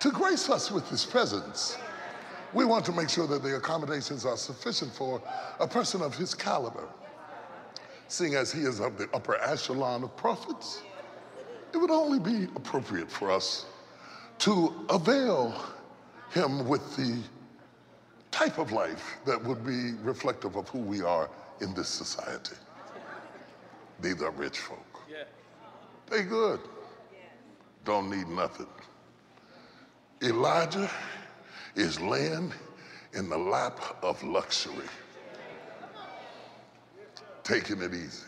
to 0.00 0.10
grace 0.10 0.50
us 0.50 0.70
with 0.70 0.88
his 0.88 1.04
presence. 1.04 1.78
We 2.52 2.64
want 2.64 2.84
to 2.86 2.92
make 2.92 3.08
sure 3.08 3.26
that 3.28 3.42
the 3.42 3.56
accommodations 3.56 4.26
are 4.26 4.36
sufficient 4.36 4.92
for 4.92 5.22
a 5.60 5.66
person 5.66 6.02
of 6.02 6.16
his 6.16 6.34
caliber. 6.34 6.88
Seeing 8.08 8.34
as 8.34 8.52
he 8.52 8.62
is 8.62 8.80
of 8.80 8.98
the 8.98 9.08
upper 9.14 9.36
echelon 9.36 10.02
of 10.02 10.14
prophets, 10.16 10.82
it 11.72 11.78
would 11.78 11.90
only 11.90 12.18
be 12.18 12.44
appropriate 12.56 13.10
for 13.10 13.30
us 13.30 13.66
to 14.38 14.74
avail 14.90 15.54
him 16.30 16.66
with 16.66 16.96
the 16.96 17.22
type 18.30 18.58
of 18.58 18.72
life 18.72 19.18
that 19.26 19.42
would 19.44 19.64
be 19.64 19.92
reflective 20.02 20.56
of 20.56 20.68
who 20.68 20.78
we 20.78 21.02
are 21.02 21.28
in 21.60 21.74
this 21.74 21.88
society. 21.88 22.56
These 24.00 24.22
are 24.22 24.30
rich 24.32 24.58
folk. 24.58 25.02
They 26.10 26.24
good. 26.24 26.60
Don't 27.84 28.10
need 28.10 28.28
nothing. 28.28 28.66
Elisha 30.22 30.90
is 31.74 32.00
laying 32.00 32.52
in 33.14 33.28
the 33.28 33.38
lap 33.38 33.80
of 34.02 34.22
luxury, 34.22 34.88
taking 37.44 37.80
it 37.82 37.92
easy. 37.92 38.26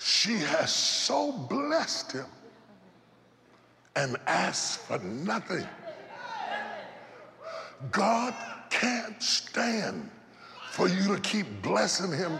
She 0.00 0.38
has 0.38 0.72
so 0.72 1.30
blessed 1.30 2.12
him 2.12 2.26
and 3.96 4.16
asked 4.26 4.80
for 4.80 4.98
nothing. 4.98 5.66
God 7.90 8.34
can't 8.70 9.22
stand 9.22 10.10
for 10.70 10.88
you 10.88 11.14
to 11.14 11.20
keep 11.20 11.46
blessing 11.62 12.12
him 12.12 12.38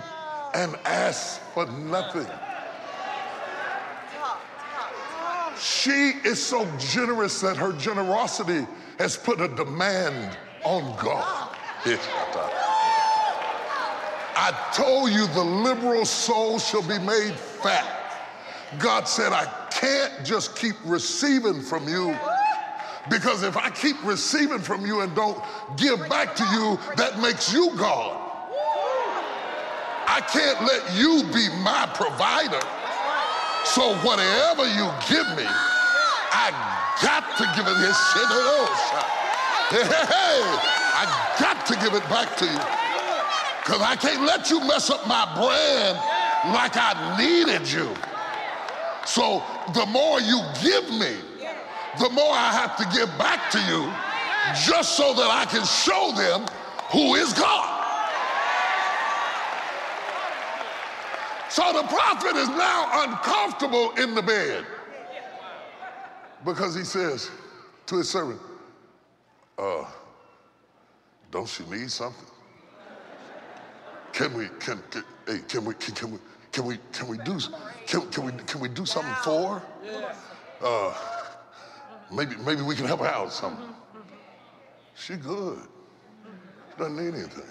and 0.55 0.75
ask 0.87 1.41
for 1.53 1.67
nothing. 1.67 2.27
She 5.59 6.13
is 6.25 6.43
so 6.43 6.67
generous 6.79 7.43
that 7.43 7.59
her 7.59 7.73
generosity 7.75 8.67
has 8.99 9.19
put 9.19 9.41
a 9.41 9.49
demand 9.49 10.37
on 10.65 10.97
God. 11.03 11.57
I 14.43 14.57
told 14.73 15.11
you 15.11 15.27
the 15.35 15.45
liberal 15.45 16.07
soul 16.07 16.59
shall 16.59 16.81
be 16.81 16.99
made 16.99 17.35
fat. 17.35 17.85
God 18.79 19.05
said, 19.05 19.35
I 19.35 19.45
can't 19.71 20.25
just 20.25 20.57
keep 20.57 20.77
receiving 20.87 21.61
from 21.61 21.87
you 21.87 22.17
because 23.11 23.43
if 23.43 23.59
I 23.59 23.69
keep 23.69 24.03
receiving 24.03 24.61
from 24.61 24.87
you 24.87 25.03
and 25.03 25.15
don't 25.15 25.39
give 25.77 26.09
back 26.09 26.35
to 26.37 26.45
you, 26.55 26.79
that 26.97 27.21
makes 27.21 27.53
you 27.53 27.77
God. 27.77 28.17
I 30.09 30.23
can't 30.33 30.65
let 30.65 30.97
you 30.97 31.23
be 31.35 31.47
my 31.61 31.85
provider. 31.93 32.65
So 33.67 33.93
whatever 34.01 34.65
you 34.73 34.89
give 35.05 35.29
me, 35.37 35.45
I 35.45 36.49
got 37.03 37.29
to 37.37 37.45
give 37.55 37.69
it 37.69 37.77
hey, 39.69 39.85
hey, 39.85 40.41
I 40.97 41.37
got 41.39 41.67
to 41.67 41.75
give 41.75 41.93
it 41.93 42.09
back 42.09 42.39
to 42.39 42.47
you. 42.47 42.90
Because 43.63 43.83
I 43.83 43.97
can't 43.97 44.23
let 44.23 44.51
you 44.51 44.61
mess 44.61 44.91
up 44.91 45.07
my 45.07 45.25
brand 45.35 45.97
like 46.55 46.73
I 46.77 47.17
needed 47.19 47.71
you. 47.71 47.95
So 49.07 49.43
the 49.75 49.87
more 49.87 50.21
you 50.21 50.41
give 50.63 50.89
me, 50.91 51.17
the 51.99 52.11
more 52.11 52.33
I 52.33 52.53
have 52.53 52.77
to 52.77 52.85
give 52.97 53.09
back 53.19 53.51
to 53.51 53.59
you 53.61 53.93
just 54.67 54.97
so 54.97 55.13
that 55.15 55.31
I 55.31 55.45
can 55.45 55.65
show 55.65 56.13
them 56.17 56.47
who 56.91 57.15
is 57.15 57.33
God. 57.33 57.77
So 61.51 61.73
the 61.73 61.83
prophet 61.89 62.37
is 62.37 62.49
now 62.49 63.09
uncomfortable 63.09 63.91
in 63.97 64.15
the 64.15 64.23
bed 64.23 64.65
because 66.45 66.75
he 66.77 66.85
says 66.85 67.31
to 67.87 67.97
his 67.97 68.09
servant, 68.09 68.41
uh, 69.59 69.85
don't 71.33 71.59
you 71.59 71.67
need 71.67 71.91
something? 71.91 72.30
Can 74.13 74.35
we, 74.35 74.49
can, 74.59 74.83
can, 74.91 75.05
hey, 75.27 75.39
can 75.49 75.65
we, 75.65 75.75
can, 75.75 75.95
can 75.95 76.11
we, 76.13 76.19
can 76.53 76.65
we, 76.65 76.79
can 76.93 77.09
we 77.09 77.19
do, 77.19 77.39
can, 77.87 78.09
can 78.11 78.25
we, 78.25 78.33
can 78.45 78.61
we 78.61 78.69
do 78.69 78.85
something 78.85 79.15
for 79.25 79.59
her? 79.59 80.15
Uh, 80.63 80.95
maybe, 82.13 82.37
maybe 82.45 82.63
we 82.63 82.75
can 82.75 82.87
help 82.87 83.01
her 83.01 83.07
out 83.07 83.27
with 83.27 83.35
something. 83.35 83.69
She 84.95 85.17
good. 85.17 85.61
She 86.73 86.79
doesn't 86.79 86.97
need 86.97 87.15
anything. 87.15 87.45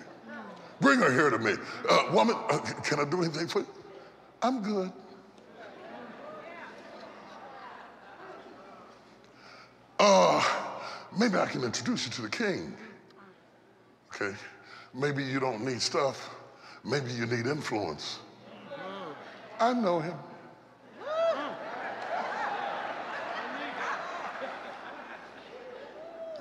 Bring 0.81 0.99
her 0.99 1.11
here 1.11 1.29
to 1.29 1.39
me. 1.39 1.53
Uh, 1.89 2.09
woman, 2.13 2.35
uh, 2.49 2.59
can 2.83 2.99
I 2.99 3.05
do 3.05 3.23
anything 3.23 3.47
for 3.47 3.59
you? 3.59 3.67
I'm 4.41 4.61
good. 4.61 4.91
Uh, 9.99 10.41
maybe 11.17 11.37
I 11.37 11.45
can 11.45 11.63
introduce 11.63 12.05
you 12.05 12.11
to 12.13 12.21
the 12.21 12.29
king. 12.29 12.73
Okay? 14.13 14.35
Maybe 14.93 15.23
you 15.23 15.39
don't 15.39 15.65
need 15.65 15.81
stuff. 15.81 16.35
Maybe 16.83 17.11
you 17.11 17.25
need 17.25 17.45
influence. 17.45 18.19
Mm. 18.73 19.13
I 19.59 19.73
know 19.73 19.99
him. 19.99 20.13
Mm. 21.01 21.53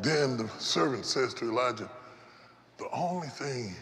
Then 0.00 0.36
the 0.36 0.48
servant 0.58 1.04
says 1.04 1.34
to 1.34 1.50
Elisha, 1.50 1.90
The 2.78 2.88
only 2.92 3.28
thing 3.28 3.74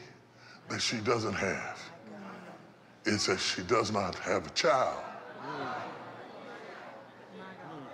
that 0.68 0.80
she 0.80 0.96
doesn't 0.98 1.34
have 1.34 1.78
is 3.04 3.26
that 3.26 3.38
she 3.38 3.62
does 3.62 3.92
not 3.92 4.14
have 4.16 4.46
a 4.46 4.50
child. 4.50 5.02
Mm. 5.42 5.74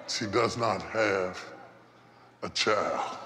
She 0.06 0.26
does 0.26 0.56
not 0.56 0.82
have 0.82 1.44
a 2.42 2.48
child. 2.50 3.18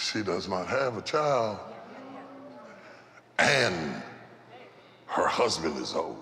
She 0.00 0.22
does 0.22 0.48
not 0.48 0.66
have 0.66 0.96
a 0.96 1.02
child. 1.02 1.58
And 3.38 4.02
her 5.06 5.26
husband 5.26 5.76
is 5.78 5.94
old. 5.94 6.18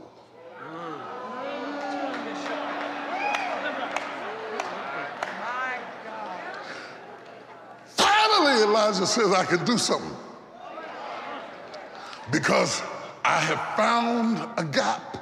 Finally, 7.97 8.63
Elisha 8.63 9.07
says, 9.07 9.33
I 9.33 9.45
can 9.45 9.65
do 9.65 9.79
something. 9.79 10.17
Because 12.31 12.83
I 13.25 13.41
have 13.41 13.77
found 13.77 14.49
a 14.59 14.65
gap. 14.65 15.22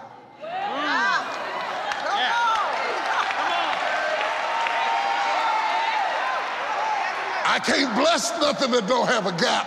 I 7.50 7.58
can't 7.58 7.93
bless 7.97 8.30
nothing 8.41 8.71
that 8.71 8.86
don't 8.86 9.08
have 9.08 9.26
a 9.26 9.32
gap. 9.32 9.67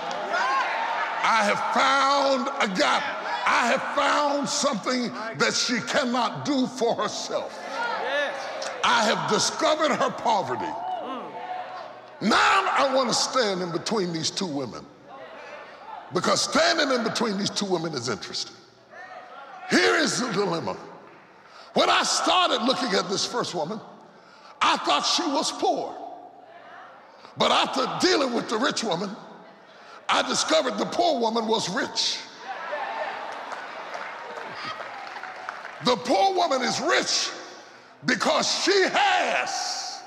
I 1.22 1.44
have 1.44 1.60
found 1.74 2.48
a 2.62 2.74
gap. 2.78 3.04
I 3.46 3.68
have 3.68 3.84
found 3.94 4.48
something 4.48 5.12
that 5.38 5.54
she 5.54 5.82
cannot 5.82 6.46
do 6.46 6.66
for 6.66 6.96
herself. 6.96 7.60
I 8.86 9.04
have 9.04 9.30
discovered 9.30 9.92
her 9.92 10.12
poverty. 10.12 10.72
Now 12.22 12.70
I 12.72 12.90
want 12.96 13.10
to 13.10 13.14
stand 13.14 13.62
in 13.62 13.74
between 13.74 14.14
these 14.14 14.32
two 14.32 14.48
women 14.48 14.86
because 16.14 16.42
standing 16.42 16.90
in 16.98 17.04
between 17.04 17.38
these 17.38 17.50
two 17.50 17.66
women 17.66 17.94
is 17.96 18.08
interesting. 18.08 18.56
Here 19.70 19.96
is 19.96 20.22
the 20.22 20.32
dilemma. 20.32 20.78
When 21.74 21.90
I 21.90 22.04
started 22.04 22.64
looking 22.64 22.98
at 22.98 23.10
this 23.10 23.26
first 23.26 23.54
woman, 23.54 23.82
I 24.62 24.78
thought 24.78 25.02
she 25.02 25.24
was 25.24 25.52
poor. 25.52 25.98
But 27.38 27.52
after 27.52 27.88
dealing 28.06 28.34
with 28.34 28.50
the 28.50 28.58
rich 28.58 28.84
woman, 28.84 29.10
I 30.10 30.22
discovered 30.28 30.78
the 30.78 30.86
poor 30.86 31.20
woman 31.20 31.48
was 31.48 31.70
rich. 31.70 32.20
The 35.86 35.96
poor 35.98 36.34
woman 36.36 36.62
is 36.62 36.80
rich 36.80 37.30
because 38.06 38.50
she 38.64 38.84
has 38.92 40.02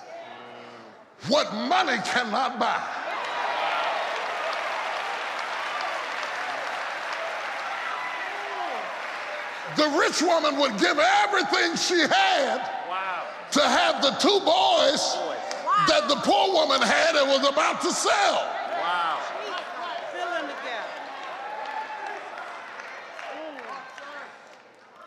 what 1.28 1.52
money 1.54 1.98
cannot 2.04 2.58
buy. 2.58 2.82
The 9.76 9.88
rich 9.98 10.22
woman 10.22 10.58
would 10.58 10.78
give 10.78 10.98
everything 10.98 11.76
she 11.76 12.00
had 12.00 12.58
Wow. 12.88 13.24
to 13.50 13.60
have 13.60 14.00
the 14.00 14.12
two 14.12 14.40
boys 14.40 15.16
that 15.88 16.08
the 16.08 16.16
poor 16.16 16.52
woman 16.52 16.80
had 16.80 17.14
and 17.14 17.28
was 17.28 17.46
about 17.48 17.80
to 17.82 17.90
sell. 17.92 18.52
Wow. 18.80 19.20
Fill 20.12 20.34
in 20.40 20.46
the 20.46 20.54
gap. 20.64 20.88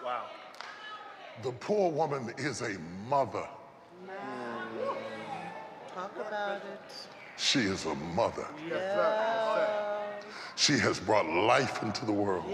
Wow. 0.03 0.25
The 1.43 1.51
poor 1.53 1.91
woman 1.91 2.33
is 2.37 2.61
a 2.61 2.77
mother. 3.07 3.47
Talk 5.95 6.15
about 6.15 6.57
it. 6.57 6.79
She 7.37 7.59
is 7.59 7.85
a 7.85 7.95
mother. 7.95 8.47
She 10.55 10.77
has 10.77 10.99
brought 10.99 11.25
life 11.27 11.81
into 11.83 12.05
the 12.05 12.11
world. 12.11 12.45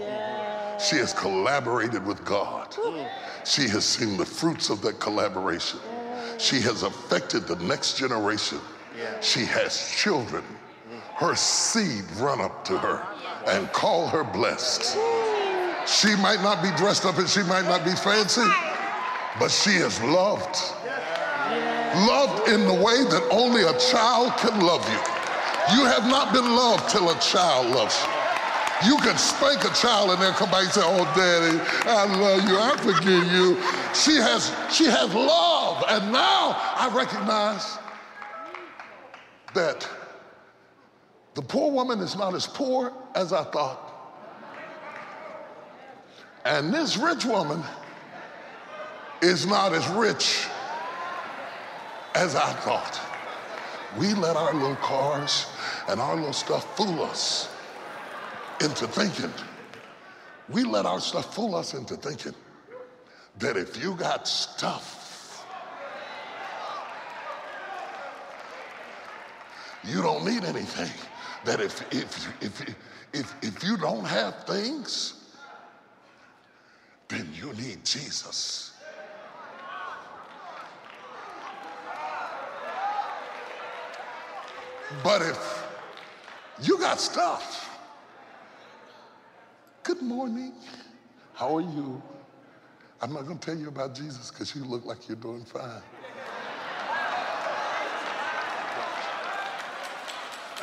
She 0.80 0.96
has 0.96 1.12
collaborated 1.12 2.06
with 2.06 2.24
God. 2.24 2.76
She 3.44 3.68
has 3.68 3.84
seen 3.84 4.16
the 4.16 4.24
fruits 4.24 4.70
of 4.70 4.80
that 4.82 5.00
collaboration. 5.00 5.80
She 6.38 6.60
has 6.60 6.82
affected 6.82 7.46
the 7.46 7.56
next 7.56 7.96
generation. 7.96 8.58
She 9.20 9.44
has 9.44 9.90
children. 9.96 10.44
Her 11.14 11.34
seed 11.34 12.04
run 12.18 12.40
up 12.40 12.64
to 12.66 12.78
her 12.78 13.06
and 13.46 13.70
call 13.72 14.06
her 14.08 14.24
blessed. 14.24 14.96
She 15.86 16.14
might 16.16 16.42
not 16.42 16.62
be 16.62 16.70
dressed 16.76 17.04
up 17.06 17.18
and 17.18 17.28
she 17.28 17.42
might 17.44 17.64
not 17.64 17.84
be 17.84 17.92
fancy, 17.92 18.44
but 19.38 19.50
she 19.50 19.70
is 19.70 20.02
loved. 20.02 20.56
Loved 22.08 22.48
in 22.50 22.66
the 22.66 22.74
way 22.74 23.04
that 23.08 23.26
only 23.30 23.62
a 23.62 23.78
child 23.78 24.36
can 24.36 24.60
love 24.60 24.84
you. 24.90 25.78
You 25.78 25.84
have 25.86 26.06
not 26.06 26.32
been 26.32 26.44
loved 26.44 26.90
till 26.90 27.10
a 27.10 27.18
child 27.20 27.74
loves 27.74 27.96
you. 28.04 28.90
You 28.90 28.98
can 28.98 29.16
spank 29.16 29.64
a 29.64 29.72
child 29.74 30.10
and 30.10 30.20
they'll 30.20 30.32
come 30.32 30.50
back 30.50 30.64
and 30.64 30.72
say, 30.72 30.82
Oh, 30.84 31.04
daddy, 31.16 31.58
I 31.88 32.04
love 32.04 32.44
you, 32.44 32.58
I 32.58 32.76
forgive 32.76 33.24
you. 33.32 33.56
She 33.94 34.20
has, 34.20 34.52
she 34.70 34.84
has 34.84 35.14
love. 35.14 35.55
And 35.88 36.12
now 36.12 36.56
I 36.76 36.90
recognize 36.94 37.78
that 39.54 39.88
the 41.34 41.42
poor 41.42 41.70
woman 41.70 42.00
is 42.00 42.16
not 42.16 42.34
as 42.34 42.46
poor 42.46 42.92
as 43.14 43.32
I 43.32 43.44
thought. 43.44 43.92
And 46.44 46.72
this 46.72 46.96
rich 46.96 47.24
woman 47.24 47.62
is 49.20 49.46
not 49.46 49.72
as 49.72 49.86
rich 49.88 50.46
as 52.14 52.34
I 52.34 52.52
thought. 52.52 53.00
We 53.98 54.14
let 54.14 54.36
our 54.36 54.54
little 54.54 54.76
cars 54.76 55.46
and 55.88 56.00
our 56.00 56.16
little 56.16 56.32
stuff 56.32 56.76
fool 56.76 57.02
us 57.02 57.48
into 58.60 58.86
thinking. 58.86 59.32
We 60.48 60.64
let 60.64 60.86
our 60.86 61.00
stuff 61.00 61.34
fool 61.34 61.54
us 61.54 61.74
into 61.74 61.96
thinking 61.96 62.34
that 63.38 63.56
if 63.56 63.82
you 63.82 63.94
got 63.94 64.28
stuff, 64.28 65.05
you 69.86 70.02
don't 70.02 70.24
need 70.24 70.44
anything. 70.44 70.90
That 71.44 71.60
if 71.60 71.82
if 71.92 72.42
if 72.42 72.74
if 73.12 73.34
if 73.42 73.64
you 73.64 73.76
don't 73.76 74.04
have 74.04 74.44
things, 74.44 75.14
then 77.08 77.28
you 77.32 77.52
need 77.52 77.84
Jesus. 77.84 78.72
But 85.02 85.22
if 85.22 85.64
you 86.62 86.78
got 86.78 87.00
stuff, 87.00 87.68
good 89.82 90.02
morning, 90.02 90.52
how 91.34 91.56
are 91.56 91.60
you? 91.60 92.02
I'm 93.00 93.12
not 93.12 93.26
going 93.26 93.38
to 93.38 93.46
tell 93.46 93.56
you 93.56 93.68
about 93.68 93.94
Jesus 93.94 94.30
because 94.30 94.54
you 94.54 94.64
look 94.64 94.84
like 94.84 95.08
you're 95.08 95.16
doing 95.16 95.44
fine. 95.44 95.82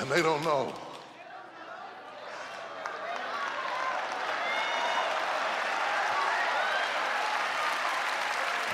And 0.03 0.11
they 0.11 0.21
don't 0.21 0.43
know. 0.43 0.73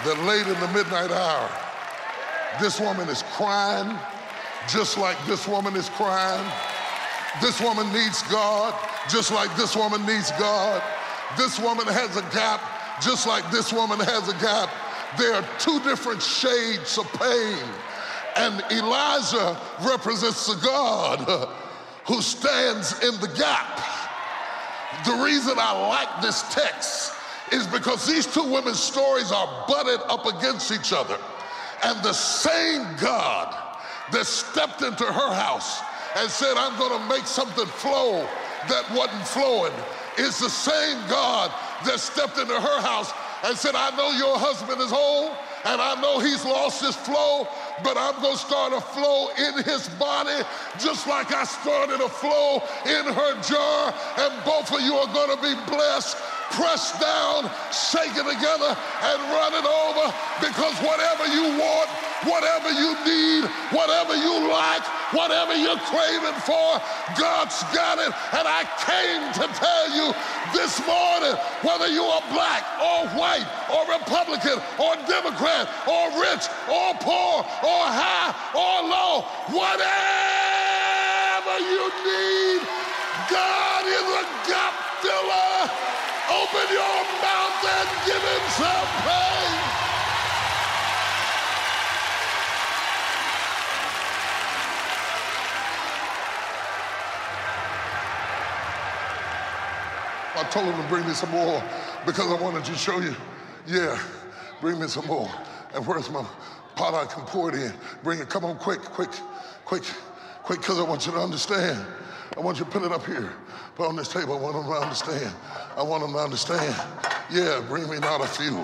That 0.06 0.18
late 0.24 0.48
in 0.48 0.60
the 0.60 0.68
midnight 0.74 1.12
hour, 1.12 1.50
this 2.60 2.80
woman 2.80 3.10
is 3.10 3.22
crying 3.34 3.96
just 4.68 4.98
like 4.98 5.24
this 5.28 5.48
woman 5.48 5.76
is 5.76 5.90
crying. 5.90 6.52
This 7.44 7.62
woman 7.62 7.94
needs 7.94 8.24
God 8.24 8.74
just 9.08 9.32
like 9.32 9.56
this 9.56 9.76
woman 9.76 10.04
needs 10.08 10.32
God. 10.32 10.82
This 11.38 11.60
woman 11.60 11.86
has 11.86 12.18
a 12.18 12.24
gap 12.34 12.60
just 13.04 13.28
like 13.28 13.50
this 13.52 13.72
woman 13.72 14.00
has 14.00 14.28
a 14.30 14.34
gap. 14.42 14.72
There 15.20 15.36
are 15.36 15.46
two 15.60 15.80
different 15.82 16.24
shades 16.24 16.98
of 16.98 17.06
pain. 17.14 17.70
And 18.40 18.64
Elisha 18.72 19.60
represents 19.82 20.48
the 20.48 20.56
God 20.66 21.50
who 22.06 22.22
stands 22.22 22.94
in 23.04 23.20
the 23.20 23.28
gap. 23.28 23.84
The 25.06 25.22
reason 25.22 25.56
I 25.58 25.88
like 25.90 26.22
this 26.22 26.42
text 26.54 27.12
is 27.52 27.68
because 27.68 28.08
these 28.08 28.26
two 28.26 28.50
women's 28.50 28.80
stories 28.80 29.34
are 29.34 29.66
butted 29.68 30.00
up 30.08 30.26
against 30.26 30.72
each 30.72 30.94
other. 30.94 31.18
And 31.84 32.02
the 32.02 32.14
same 32.14 32.88
God 33.02 33.56
that 34.14 34.26
stepped 34.26 34.84
into 34.84 35.04
her 35.04 35.34
house 35.34 35.82
and 36.16 36.32
said, 36.32 36.56
I'm 36.56 36.80
going 36.80 36.98
to 36.98 37.10
make 37.10 37.28
something 37.28 37.66
flow 37.66 38.26
that 38.70 38.90
wasn't 38.92 39.28
flowing, 39.28 39.74
is 40.18 40.40
the 40.40 40.50
same 40.50 40.98
God 41.10 41.52
that 41.86 42.00
stepped 42.00 42.38
into 42.38 42.56
her 42.56 42.82
house 42.82 43.12
and 43.44 43.58
said, 43.58 43.76
I 43.76 43.94
know 43.98 44.12
your 44.12 44.40
husband 44.40 44.80
is 44.80 44.92
whole 44.92 45.36
and 45.66 45.82
I 45.82 46.00
know 46.02 46.20
he's 46.20 46.46
lost 46.46 46.84
his 46.84 46.96
flow, 46.96 47.48
but 47.84 47.98
I'm 47.98 48.22
going 48.22 48.34
to 48.34 48.40
start 48.40 48.74
a 48.74 48.82
flow 48.82 49.30
in 49.38 49.64
his 49.64 49.90
body 49.90 50.44
just 50.80 51.08
like 51.08 51.34
I 51.34 51.44
started 51.44 52.02
a 52.02 52.10
flow 52.10 52.64
in 52.86 53.14
her 53.14 53.42
jar, 53.42 53.94
and 54.18 54.46
both 54.46 54.74
of 54.74 54.82
you 54.82 54.96
are 54.96 55.14
going 55.14 55.36
to 55.36 55.42
be 55.42 55.56
blessed 55.72 56.18
pressed 56.52 57.00
down, 57.00 57.50
shaken 57.72 58.26
together, 58.26 58.76
and 58.76 59.18
run 59.32 59.54
it 59.54 59.66
over 59.66 60.14
because 60.42 60.76
whatever 60.82 61.26
you 61.28 61.58
want, 61.58 61.90
whatever 62.26 62.72
you 62.72 62.96
need, 63.06 63.46
whatever 63.72 64.16
you 64.16 64.50
like, 64.50 64.84
whatever 65.14 65.56
you're 65.56 65.80
craving 65.88 66.40
for, 66.44 66.82
God's 67.18 67.64
got 67.72 68.00
it. 68.00 68.12
And 68.36 68.46
I 68.48 68.68
came 68.84 69.32
to 69.40 69.48
tell 69.56 69.88
you 69.96 70.14
this 70.54 70.80
morning 70.86 71.36
whether 71.64 71.88
you 71.88 72.04
are 72.04 72.24
black 72.32 72.64
or 72.82 73.08
white 73.16 73.48
or 73.72 73.88
Republican 73.88 74.60
or 74.80 74.96
Democrat 75.08 75.70
or 75.88 76.12
rich 76.20 76.50
or 76.68 76.94
poor 77.00 77.46
or 77.64 77.84
high 77.88 78.34
or 78.52 78.84
low, 78.90 79.22
whatever 79.56 80.90
you 81.64 81.86
need, 82.04 82.62
God 83.30 83.84
is 83.88 84.08
a 84.20 84.26
gap 84.50 84.74
filler. 85.02 85.99
Open 86.52 86.74
your 86.74 86.82
mouth 87.22 87.64
and 87.64 87.90
give 88.08 88.24
him 88.24 88.44
some 88.58 88.88
praise. 89.04 89.30
I 100.36 100.44
told 100.50 100.66
him 100.66 100.82
to 100.82 100.90
bring 100.90 101.06
me 101.06 101.14
some 101.14 101.30
more 101.30 101.64
because 102.04 102.32
I 102.32 102.42
wanted 102.42 102.66
to 102.66 102.76
show 102.76 103.00
you. 103.00 103.16
Yeah, 103.68 104.00
bring 104.60 104.80
me 104.80 104.88
some 104.88 105.06
more. 105.06 105.30
And 105.76 105.86
where's 105.86 106.10
my 106.10 106.26
pot 106.76 106.96
I 106.96 107.06
can 107.06 107.26
pour 107.26 107.50
it 107.50 107.62
in? 107.62 107.74
Bring 108.02 108.20
it. 108.22 108.30
Come 108.30 108.46
on, 108.46 108.58
quick, 108.58 108.82
quick, 108.82 109.12
quick, 109.66 109.84
quick, 110.44 110.62
because 110.62 110.80
I 110.80 110.84
want 110.84 111.06
you 111.06 111.12
to 111.12 111.20
understand. 111.20 111.86
I 112.38 112.42
want 112.42 112.60
you 112.60 112.66
to 112.66 112.72
put 112.72 112.84
it 112.84 112.92
up 112.92 113.06
here. 113.06 113.32
Put 113.76 113.88
on 113.88 113.96
this 113.96 114.08
table. 114.08 114.38
I 114.38 114.42
want 114.42 114.56
them 114.56 114.66
to 114.66 114.80
understand. 114.80 115.34
I 115.76 115.82
want 115.82 116.04
them 116.04 116.14
to 116.14 116.20
understand. 116.20 116.76
Yeah, 117.32 117.64
bring 117.68 117.90
me 117.90 118.00
not 118.00 118.22
a 118.22 118.28
few. 118.28 118.58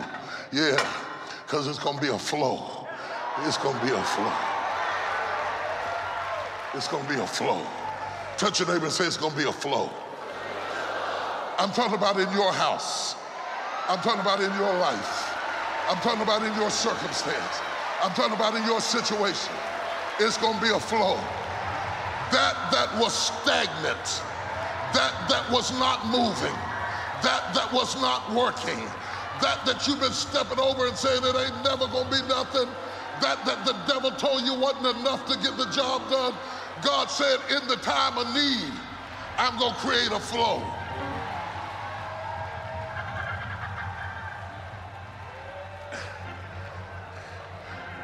Yeah, 0.52 0.78
because 1.46 1.68
it's 1.68 1.80
going 1.80 1.96
to 1.98 2.02
be 2.02 2.10
a 2.10 2.18
flow. 2.18 2.88
It's 3.44 3.58
going 3.58 3.78
to 3.80 3.86
be 3.86 3.92
a 3.92 4.04
flow. 4.04 4.34
It's 6.74 6.88
going 6.88 7.06
to 7.06 7.14
be 7.14 7.20
a 7.20 7.28
flow. 7.28 7.66
Touch 8.38 8.60
your 8.60 8.68
neighbor 8.70 8.86
and 8.86 8.94
say 8.94 9.06
it's 9.06 9.18
going 9.18 9.32
to 9.32 9.38
be 9.38 9.48
a 9.48 9.52
flow. 9.52 9.90
I'm 11.58 11.72
talking 11.72 11.98
about 11.98 12.20
in 12.20 12.32
your 12.34 12.52
house. 12.52 13.16
I'm 13.88 14.00
talking 14.00 14.22
about 14.22 14.42
in 14.42 14.54
your 14.60 14.74
life. 14.80 15.34
I'm 15.90 15.98
talking 15.98 16.22
about 16.22 16.44
in 16.44 16.54
your 16.60 16.70
circumstance. 16.70 17.62
I'm 18.04 18.12
talking 18.12 18.36
about 18.36 18.56
in 18.56 18.64
your 18.66 18.82
situation. 18.82 19.54
It's 20.20 20.38
going 20.38 20.56
to 20.56 20.62
be 20.62 20.70
a 20.70 20.80
flow 20.80 21.20
that 22.32 22.72
that 22.72 22.90
was 23.00 23.14
stagnant, 23.14 24.06
that 24.94 25.14
that 25.30 25.46
was 25.52 25.72
not 25.80 26.06
moving, 26.08 26.56
that 27.22 27.54
that 27.54 27.70
was 27.72 28.00
not 28.02 28.32
working, 28.34 28.80
that 29.42 29.66
that 29.66 29.88
you've 29.88 30.00
been 30.00 30.12
stepping 30.12 30.60
over 30.60 30.88
and 30.88 30.98
saying 30.98 31.22
it 31.24 31.36
ain't 31.36 31.64
never 31.64 31.88
gonna 31.88 32.10
be 32.10 32.22
nothing, 32.28 32.70
that 33.22 33.46
that 33.46 33.66
the 33.66 33.74
devil 33.88 34.12
told 34.12 34.42
you 34.42 34.54
wasn't 34.54 34.98
enough 34.98 35.26
to 35.28 35.38
get 35.40 35.58
the 35.58 35.70
job 35.72 36.10
done. 36.10 36.34
God 36.84 37.10
said, 37.10 37.40
in 37.50 37.68
the 37.68 37.78
time 37.78 38.18
of 38.18 38.34
need, 38.34 38.74
I'm 39.38 39.58
gonna 39.58 39.76
create 39.76 40.12
a 40.12 40.20
flow. 40.20 40.62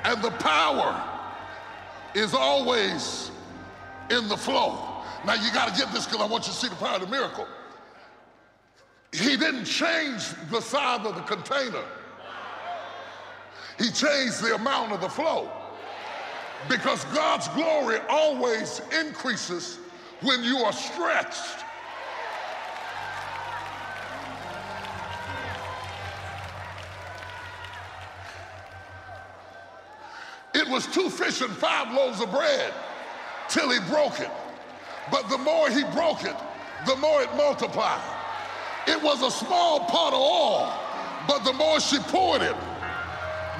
And 0.04 0.22
the 0.22 0.32
power 0.32 1.04
is 2.16 2.34
always 2.34 3.32
in 4.12 4.28
the 4.28 4.38
flow. 4.38 4.78
Now 5.26 5.36
you 5.36 5.52
got 5.54 5.74
to 5.74 5.80
get 5.80 5.92
this 5.94 6.06
because 6.06 6.22
I 6.22 6.26
want 6.26 6.46
you 6.46 6.54
to 6.54 6.60
see 6.60 6.68
the 6.68 6.76
power 6.76 6.96
of 6.96 7.02
the 7.02 7.08
miracle. 7.08 7.48
He 9.14 9.38
didn't 9.38 9.66
change 9.66 10.24
the 10.50 10.62
size 10.62 11.06
of 11.06 11.16
the 11.16 11.22
container. 11.22 11.84
He 13.78 13.86
changed 13.86 14.42
the 14.44 14.56
amount 14.56 14.92
of 14.92 15.02
the 15.02 15.10
flow. 15.10 15.50
Because 16.70 17.04
God's 17.06 17.48
glory 17.50 17.98
always 18.10 18.82
increases 19.00 19.80
when 20.22 20.44
you 20.44 20.58
are 20.58 20.74
stretched. 20.74 21.66
It 30.54 30.68
was 30.68 30.86
two 30.88 31.10
fish 31.10 31.42
and 31.42 31.52
five 31.52 31.94
loaves 31.94 32.22
of 32.22 32.30
bread 32.30 32.74
till 33.52 33.70
he 33.70 33.80
broke 33.92 34.20
it. 34.20 34.32
But 35.12 35.30
the 35.30 35.38
more 35.38 35.70
he 35.70 35.84
broke 35.92 36.24
it, 36.24 36.36
the 36.88 36.96
more 36.96 37.22
it 37.22 37.34
multiplied. 37.36 38.02
It 38.88 39.02
was 39.04 39.22
a 39.22 39.30
small 39.30 39.82
pot 39.82 40.14
of 40.14 40.20
oil, 40.20 40.74
but 41.28 41.44
the 41.44 41.54
more 41.54 41.80
she 41.80 42.00
poured 42.00 42.42
it, 42.42 42.56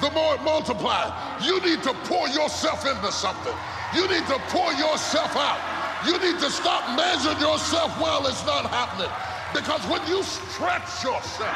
the 0.00 0.10
more 0.10 0.34
it 0.34 0.42
multiplied. 0.42 1.12
You 1.44 1.60
need 1.60 1.82
to 1.84 1.94
pour 2.10 2.28
yourself 2.28 2.86
into 2.86 3.12
something. 3.12 3.54
You 3.94 4.08
need 4.08 4.26
to 4.26 4.38
pour 4.48 4.72
yourself 4.72 5.36
out. 5.36 5.60
You 6.06 6.18
need 6.18 6.40
to 6.40 6.50
stop 6.50 6.96
measuring 6.96 7.38
yourself 7.38 7.92
while 8.00 8.26
it's 8.26 8.44
not 8.44 8.66
happening. 8.66 9.12
Because 9.54 9.84
when 9.86 10.00
you 10.08 10.22
stretch 10.24 11.04
yourself, 11.04 11.54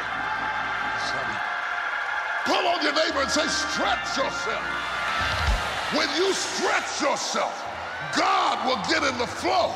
pull 2.45 2.63
on 2.67 2.81
your 2.81 2.93
neighbor 2.93 3.21
and 3.21 3.31
say, 3.31 3.47
stretch 3.47 4.15
yourself. 4.15 4.63
When 5.97 6.07
you 6.15 6.31
stretch 6.33 7.01
yourself, 7.01 7.51
God 8.15 8.65
will 8.65 8.81
get 8.89 9.03
in 9.03 9.17
the 9.17 9.27
flow. 9.27 9.73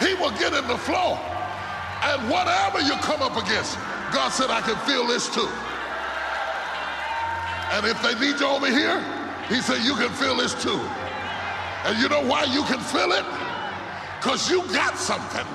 He 0.00 0.14
will 0.14 0.32
get 0.38 0.52
in 0.52 0.66
the 0.66 0.78
flow. 0.78 1.18
And 2.02 2.30
whatever 2.30 2.80
you 2.80 2.94
come 3.04 3.20
up 3.20 3.36
against, 3.36 3.76
God 4.12 4.30
said, 4.30 4.50
I 4.50 4.60
can 4.60 4.76
feel 4.88 5.06
this 5.06 5.28
too. 5.28 5.48
And 7.76 7.86
if 7.86 8.00
they 8.02 8.18
need 8.18 8.40
you 8.40 8.46
over 8.46 8.66
here, 8.66 8.98
he 9.48 9.60
said, 9.60 9.84
you 9.84 9.94
can 9.94 10.10
feel 10.10 10.36
this 10.36 10.54
too. 10.62 10.80
And 11.84 11.98
you 11.98 12.08
know 12.08 12.24
why 12.24 12.44
you 12.44 12.62
can 12.64 12.80
feel 12.80 13.12
it? 13.12 13.24
Because 14.18 14.50
you 14.50 14.62
got 14.72 14.96
something. 14.96 15.46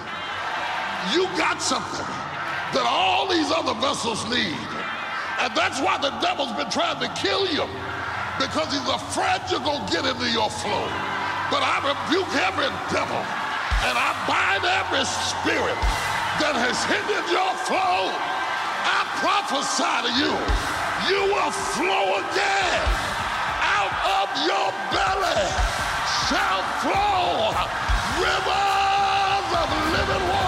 You 1.13 1.25
got 1.38 1.62
something 1.62 2.06
that 2.73 2.86
all 2.86 3.28
these 3.28 3.51
other 3.51 3.73
vessels 3.82 4.23
need. 4.30 4.58
And 5.39 5.54
that's 5.56 5.82
why 5.82 5.97
the 5.97 6.10
devil's 6.21 6.54
been 6.54 6.69
trying 6.69 6.99
to 7.01 7.10
kill 7.19 7.45
you 7.51 7.67
because 8.39 8.71
he's 8.71 8.89
afraid 8.89 9.41
you're 9.49 9.60
going 9.60 9.86
to 9.86 9.91
get 9.91 10.06
into 10.06 10.30
your 10.32 10.49
flow. 10.49 11.14
But 11.51 11.62
I 11.62 11.77
rebuke 11.86 12.31
every 12.41 12.69
devil 12.89 13.21
and 13.86 13.95
I 13.97 14.12
bind 14.25 14.65
every 14.65 15.05
spirit 15.05 15.77
that 16.41 16.58
has 16.58 16.77
hindered 16.89 17.27
your 17.29 17.53
flow. 17.69 18.10
I 18.10 19.05
prophesy 19.21 19.95
to 20.05 20.12
you, 20.17 20.34
you 21.05 21.21
will 21.29 21.53
flow 21.53 22.17
again. 22.17 22.81
Out 23.62 23.93
of 24.21 24.27
your 24.41 24.69
belly 24.89 25.45
shall 26.25 26.62
flow 26.81 27.53
rivers 28.17 29.47
of 29.53 29.69
living 29.93 30.29
water. 30.29 30.44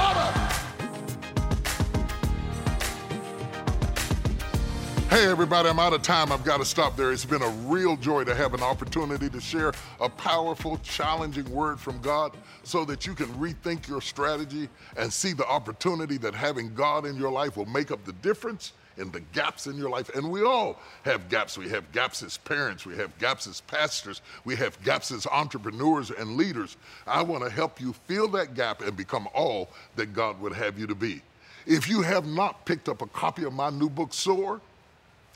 Hey, 5.17 5.25
everybody, 5.25 5.67
I'm 5.67 5.79
out 5.79 5.93
of 5.93 6.03
time. 6.03 6.31
I've 6.31 6.43
got 6.43 6.57
to 6.57 6.65
stop 6.65 6.95
there. 6.95 7.11
It's 7.11 7.25
been 7.25 7.41
a 7.41 7.49
real 7.65 7.97
joy 7.97 8.23
to 8.23 8.35
have 8.35 8.53
an 8.53 8.61
opportunity 8.61 9.31
to 9.31 9.41
share 9.41 9.73
a 9.99 10.07
powerful, 10.07 10.77
challenging 10.83 11.49
word 11.49 11.79
from 11.79 11.99
God 12.01 12.37
so 12.61 12.85
that 12.85 13.07
you 13.07 13.15
can 13.15 13.25
rethink 13.29 13.87
your 13.87 13.99
strategy 13.99 14.69
and 14.95 15.11
see 15.11 15.33
the 15.33 15.47
opportunity 15.47 16.17
that 16.19 16.35
having 16.35 16.71
God 16.75 17.07
in 17.07 17.15
your 17.15 17.31
life 17.31 17.57
will 17.57 17.65
make 17.65 17.89
up 17.89 18.05
the 18.05 18.13
difference 18.13 18.73
in 18.97 19.09
the 19.09 19.21
gaps 19.33 19.65
in 19.65 19.75
your 19.75 19.89
life. 19.89 20.09
And 20.09 20.29
we 20.29 20.43
all 20.43 20.79
have 21.01 21.29
gaps. 21.29 21.57
We 21.57 21.67
have 21.69 21.91
gaps 21.91 22.21
as 22.21 22.37
parents, 22.37 22.85
we 22.85 22.95
have 22.97 23.17
gaps 23.17 23.47
as 23.47 23.61
pastors, 23.61 24.21
we 24.45 24.55
have 24.57 24.79
gaps 24.83 25.11
as 25.11 25.25
entrepreneurs 25.25 26.11
and 26.11 26.37
leaders. 26.37 26.77
I 27.07 27.23
want 27.23 27.43
to 27.43 27.49
help 27.49 27.81
you 27.81 27.95
fill 28.05 28.27
that 28.33 28.53
gap 28.53 28.83
and 28.83 28.95
become 28.95 29.27
all 29.33 29.69
that 29.95 30.13
God 30.13 30.39
would 30.41 30.53
have 30.53 30.77
you 30.77 30.85
to 30.85 30.95
be. 30.95 31.23
If 31.65 31.89
you 31.89 32.03
have 32.03 32.27
not 32.27 32.67
picked 32.67 32.87
up 32.87 33.01
a 33.01 33.07
copy 33.07 33.45
of 33.45 33.53
my 33.53 33.71
new 33.71 33.89
book, 33.89 34.13
Soar, 34.13 34.61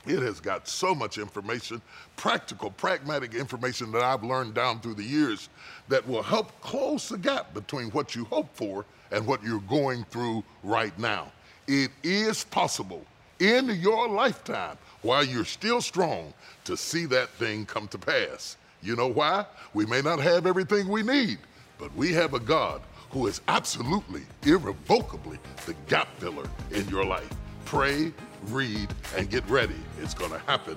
it 0.06 0.20
has 0.20 0.40
got 0.40 0.66
so 0.66 0.94
much 0.94 1.18
information, 1.18 1.80
practical, 2.16 2.70
pragmatic 2.70 3.34
information 3.34 3.92
that 3.92 4.02
I've 4.02 4.24
learned 4.24 4.54
down 4.54 4.80
through 4.80 4.94
the 4.94 5.04
years 5.04 5.48
that 5.88 6.06
will 6.06 6.22
help 6.22 6.60
close 6.60 7.08
the 7.08 7.18
gap 7.18 7.54
between 7.54 7.90
what 7.90 8.14
you 8.14 8.24
hope 8.24 8.48
for 8.54 8.84
and 9.10 9.26
what 9.26 9.42
you're 9.42 9.60
going 9.60 10.04
through 10.04 10.42
right 10.62 10.96
now. 10.98 11.30
It 11.68 11.90
is 12.02 12.44
possible 12.44 13.04
in 13.38 13.68
your 13.80 14.08
lifetime, 14.08 14.78
while 15.02 15.24
you're 15.24 15.44
still 15.44 15.80
strong, 15.80 16.32
to 16.64 16.76
see 16.76 17.06
that 17.06 17.28
thing 17.30 17.66
come 17.66 17.88
to 17.88 17.98
pass. 17.98 18.56
You 18.82 18.96
know 18.96 19.08
why? 19.08 19.46
We 19.74 19.86
may 19.86 20.00
not 20.00 20.20
have 20.20 20.46
everything 20.46 20.88
we 20.88 21.02
need, 21.02 21.38
but 21.78 21.94
we 21.94 22.12
have 22.12 22.34
a 22.34 22.40
God 22.40 22.82
who 23.10 23.26
is 23.26 23.40
absolutely, 23.48 24.22
irrevocably 24.44 25.38
the 25.66 25.74
gap 25.86 26.08
filler 26.18 26.48
in 26.70 26.88
your 26.88 27.04
life. 27.04 27.28
Pray, 27.64 28.12
read, 28.48 28.88
and 29.16 29.30
get 29.30 29.48
ready. 29.48 29.76
It's 30.00 30.14
to 30.14 30.38
happen 30.40 30.76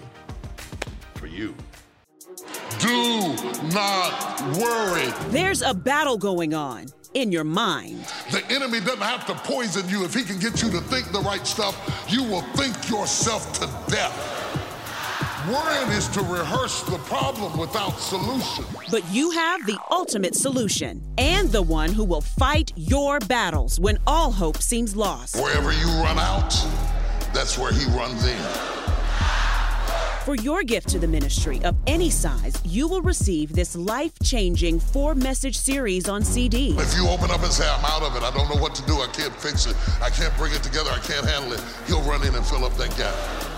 for 1.16 1.28
you. 1.28 1.56
Do 2.80 3.36
not 3.74 4.42
worry. 4.58 5.12
There's 5.30 5.62
a 5.62 5.74
battle 5.74 6.18
going 6.18 6.54
on 6.54 6.88
in 7.14 7.32
your 7.32 7.44
mind. 7.44 8.06
The 8.32 8.44
enemy 8.50 8.80
doesn't 8.82 9.02
have 9.02 9.26
to 9.28 9.34
poison 9.36 9.88
you 9.90 10.04
if 10.04 10.14
he 10.14 10.24
can 10.24 10.38
get 10.40 10.62
you 10.62 10.70
to 10.72 10.82
think 10.82 11.12
the 11.12 11.22
right 11.22 11.46
stuff. 11.48 12.06
You 12.10 12.24
will 12.24 12.42
think 12.54 12.90
yourself 12.90 13.54
to 13.60 13.92
death. 13.92 14.35
Worrying 15.50 15.92
is 15.92 16.08
to 16.08 16.22
rehearse 16.22 16.82
the 16.84 16.98
problem 17.00 17.56
without 17.56 18.00
solution. 18.00 18.66
But 18.90 19.04
you 19.12 19.30
have 19.30 19.64
the 19.68 19.78
ultimate 19.92 20.34
solution 20.34 21.04
and 21.20 21.52
the 21.52 21.62
one 21.62 21.94
who 21.94 22.04
will 22.04 22.22
fight 22.22 22.72
your 22.76 23.20
battles 23.20 23.80
when 23.80 24.00
all 24.08 24.32
hope 24.32 24.58
seems 24.58 24.96
lost. 24.96 25.36
Wherever 25.36 25.72
you 25.72 25.86
run 26.02 26.18
out, 26.18 26.50
that's 27.32 27.60
where 27.60 27.72
he 27.72 27.86
runs 27.96 28.26
in. 28.26 28.38
For 30.24 30.34
your 30.34 30.64
gift 30.64 30.90
to 30.90 30.98
the 30.98 31.08
ministry 31.08 31.64
of 31.64 31.76
any 31.86 32.10
size, 32.10 32.56
you 32.66 32.88
will 32.88 33.04
receive 33.04 33.54
this 33.54 33.76
life 33.76 34.14
changing 34.24 34.80
four 34.80 35.14
message 35.14 35.60
series 35.60 36.10
on 36.10 36.24
CD. 36.24 36.76
If 36.80 36.96
you 36.96 37.08
open 37.08 37.30
up 37.30 37.44
and 37.44 37.52
say, 37.52 37.70
I'm 37.70 37.86
out 37.86 38.02
of 38.02 38.16
it, 38.16 38.24
I 38.24 38.32
don't 38.32 38.50
know 38.50 38.60
what 38.60 38.74
to 38.74 38.86
do, 38.88 38.96
I 38.96 39.08
can't 39.14 39.36
fix 39.36 39.68
it, 39.68 39.76
I 40.02 40.10
can't 40.10 40.36
bring 40.38 40.54
it 40.54 40.64
together, 40.64 40.90
I 40.90 41.00
can't 41.00 41.28
handle 41.28 41.54
it, 41.54 41.64
he'll 41.86 42.02
run 42.02 42.26
in 42.26 42.34
and 42.34 42.44
fill 42.44 42.66
up 42.66 42.76
that 42.78 42.98
gap. 42.98 43.55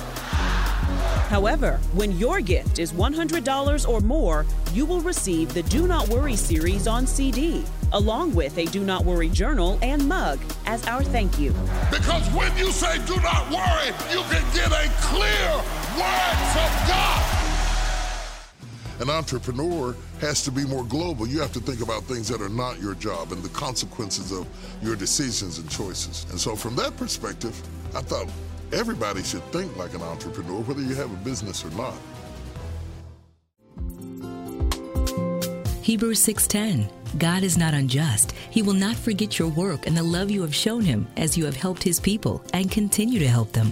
However, 1.28 1.78
when 1.94 2.13
your 2.13 2.40
gift 2.40 2.80
is 2.80 2.94
$100 2.94 3.90
or 3.90 4.00
more, 4.00 4.46
you 4.72 4.86
will 4.86 5.02
receive 5.02 5.54
the 5.54 5.63
Do 5.63 5.86
Not 5.86 6.08
Worry 6.08 6.38
series 6.38 6.88
on 6.88 7.06
CD, 7.06 7.66
along 7.92 8.34
with 8.34 8.58
a 8.58 8.63
Do 8.63 8.82
Not 8.82 9.04
Worry 9.04 9.28
journal 9.28 9.78
and 9.82 10.08
mug 10.08 10.40
as 10.66 10.88
our 10.88 11.04
thank 11.04 11.38
you. 11.38 11.54
Because 11.92 12.26
when 12.30 12.58
you 12.58 12.72
say 12.72 13.06
do 13.06 13.18
not 13.18 13.44
worry, 13.52 13.88
you 14.10 14.22
can 14.30 14.42
get 14.54 14.72
a 14.72 14.90
clear 15.02 15.52
word 16.00 16.38
from 16.54 16.88
God. 16.88 17.34
An 19.02 19.10
entrepreneur 19.10 19.98
has 20.22 20.44
to 20.44 20.52
be 20.52 20.66
more 20.66 20.86
global. 20.86 21.28
You 21.28 21.42
have 21.42 21.52
to 21.54 21.60
think 21.60 21.82
about 21.82 22.04
things 22.04 22.30
that 22.30 22.42
are 22.42 22.50
not 22.50 22.80
your 22.80 22.96
job 22.96 23.34
and 23.34 23.44
the 23.44 23.50
consequences 23.50 24.32
of 24.32 24.48
your 24.82 24.96
decisions 24.96 25.60
and 25.60 25.70
choices. 25.70 26.26
And 26.30 26.40
so, 26.40 26.56
from 26.56 26.78
that 26.78 26.96
perspective, 26.96 27.62
I 27.94 28.02
thought 28.02 28.30
everybody 28.74 29.24
should 29.24 29.44
think 29.52 29.76
like 29.78 29.94
an 29.94 30.02
entrepreneur, 30.02 30.62
whether 30.62 30.82
you 30.82 30.96
have 30.96 31.12
a 31.12 31.18
business 31.18 31.64
or 31.64 31.70
not. 31.72 31.96
Hebrews 35.82 36.20
6:10 36.20 36.90
God 37.18 37.44
is 37.44 37.58
not 37.58 37.74
unjust. 37.74 38.34
He 38.50 38.62
will 38.62 38.74
not 38.74 38.96
forget 38.96 39.40
your 39.40 39.48
work 39.48 39.88
and 39.88 39.96
the 39.96 40.04
love 40.04 40.30
you 40.30 40.42
have 40.42 40.54
shown 40.54 40.82
him 40.82 41.08
as 41.16 41.38
you 41.38 41.46
have 41.46 41.56
helped 41.56 41.82
his 41.82 42.00
people 42.00 42.44
and 42.54 42.70
continue 42.70 43.20
to 43.20 43.28
help 43.28 43.54
them. 43.54 43.72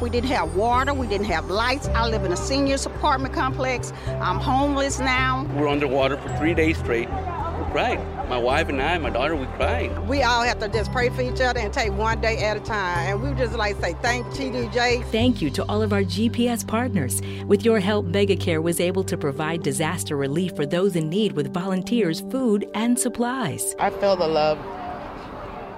We 0.00 0.10
didn't 0.10 0.30
have 0.30 0.54
water, 0.56 0.92
we 0.92 1.06
didn't 1.06 1.28
have 1.28 1.48
lights. 1.48 1.88
I 1.88 2.06
live 2.08 2.24
in 2.24 2.32
a 2.32 2.36
seniors 2.36 2.84
apartment 2.84 3.32
complex. 3.32 3.92
I'm 4.20 4.38
homeless 4.38 4.98
now. 4.98 5.46
We're 5.56 5.68
underwater 5.68 6.16
for 6.18 6.36
three 6.36 6.54
days 6.54 6.76
straight. 6.76 7.08
We 7.08 7.64
cried. 7.72 8.13
My 8.28 8.38
wife 8.38 8.70
and 8.70 8.80
I, 8.80 8.96
my 8.98 9.10
daughter, 9.10 9.36
we 9.36 9.44
cried. 9.46 10.08
We 10.08 10.22
all 10.22 10.42
have 10.42 10.58
to 10.60 10.68
just 10.68 10.90
pray 10.92 11.10
for 11.10 11.20
each 11.20 11.42
other 11.42 11.60
and 11.60 11.72
take 11.72 11.92
one 11.92 12.22
day 12.22 12.38
at 12.38 12.56
a 12.56 12.60
time. 12.60 12.98
And 13.10 13.22
we 13.22 13.34
just 13.38 13.54
like 13.54 13.76
say 13.80 13.94
thank 14.00 14.26
TDJ. 14.28 15.04
Thank 15.10 15.42
you 15.42 15.50
to 15.50 15.64
all 15.68 15.82
of 15.82 15.92
our 15.92 16.02
GPS 16.02 16.66
partners. 16.66 17.20
With 17.46 17.64
your 17.64 17.80
help, 17.80 18.06
MegaCare 18.06 18.62
was 18.62 18.80
able 18.80 19.04
to 19.04 19.18
provide 19.18 19.62
disaster 19.62 20.16
relief 20.16 20.56
for 20.56 20.64
those 20.64 20.96
in 20.96 21.10
need 21.10 21.32
with 21.32 21.52
volunteers, 21.52 22.22
food, 22.30 22.66
and 22.74 22.98
supplies. 22.98 23.76
I 23.78 23.90
feel 23.90 24.16
the 24.16 24.26
love. 24.26 24.58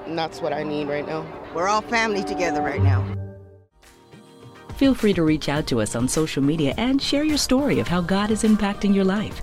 And 0.06 0.16
that's 0.16 0.40
what 0.40 0.52
I 0.52 0.62
need 0.62 0.86
right 0.86 1.06
now. 1.06 1.26
We're 1.52 1.66
all 1.66 1.82
family 1.82 2.22
together 2.22 2.62
right 2.62 2.82
now. 2.82 3.04
Feel 4.76 4.94
free 4.94 5.14
to 5.14 5.24
reach 5.24 5.48
out 5.48 5.66
to 5.68 5.80
us 5.80 5.96
on 5.96 6.06
social 6.06 6.42
media 6.42 6.74
and 6.76 7.02
share 7.02 7.24
your 7.24 7.38
story 7.38 7.80
of 7.80 7.88
how 7.88 8.02
God 8.02 8.30
is 8.30 8.44
impacting 8.44 8.94
your 8.94 9.04
life. 9.04 9.42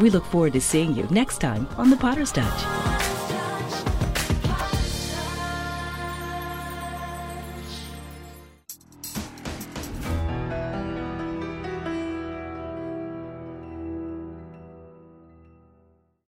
We 0.00 0.08
look 0.08 0.24
forward 0.24 0.54
to 0.54 0.60
seeing 0.60 0.94
you 0.94 1.06
next 1.10 1.38
time 1.38 1.68
on 1.76 1.90
The 1.90 1.96
Potter's 1.96 2.32
Touch. 2.32 3.09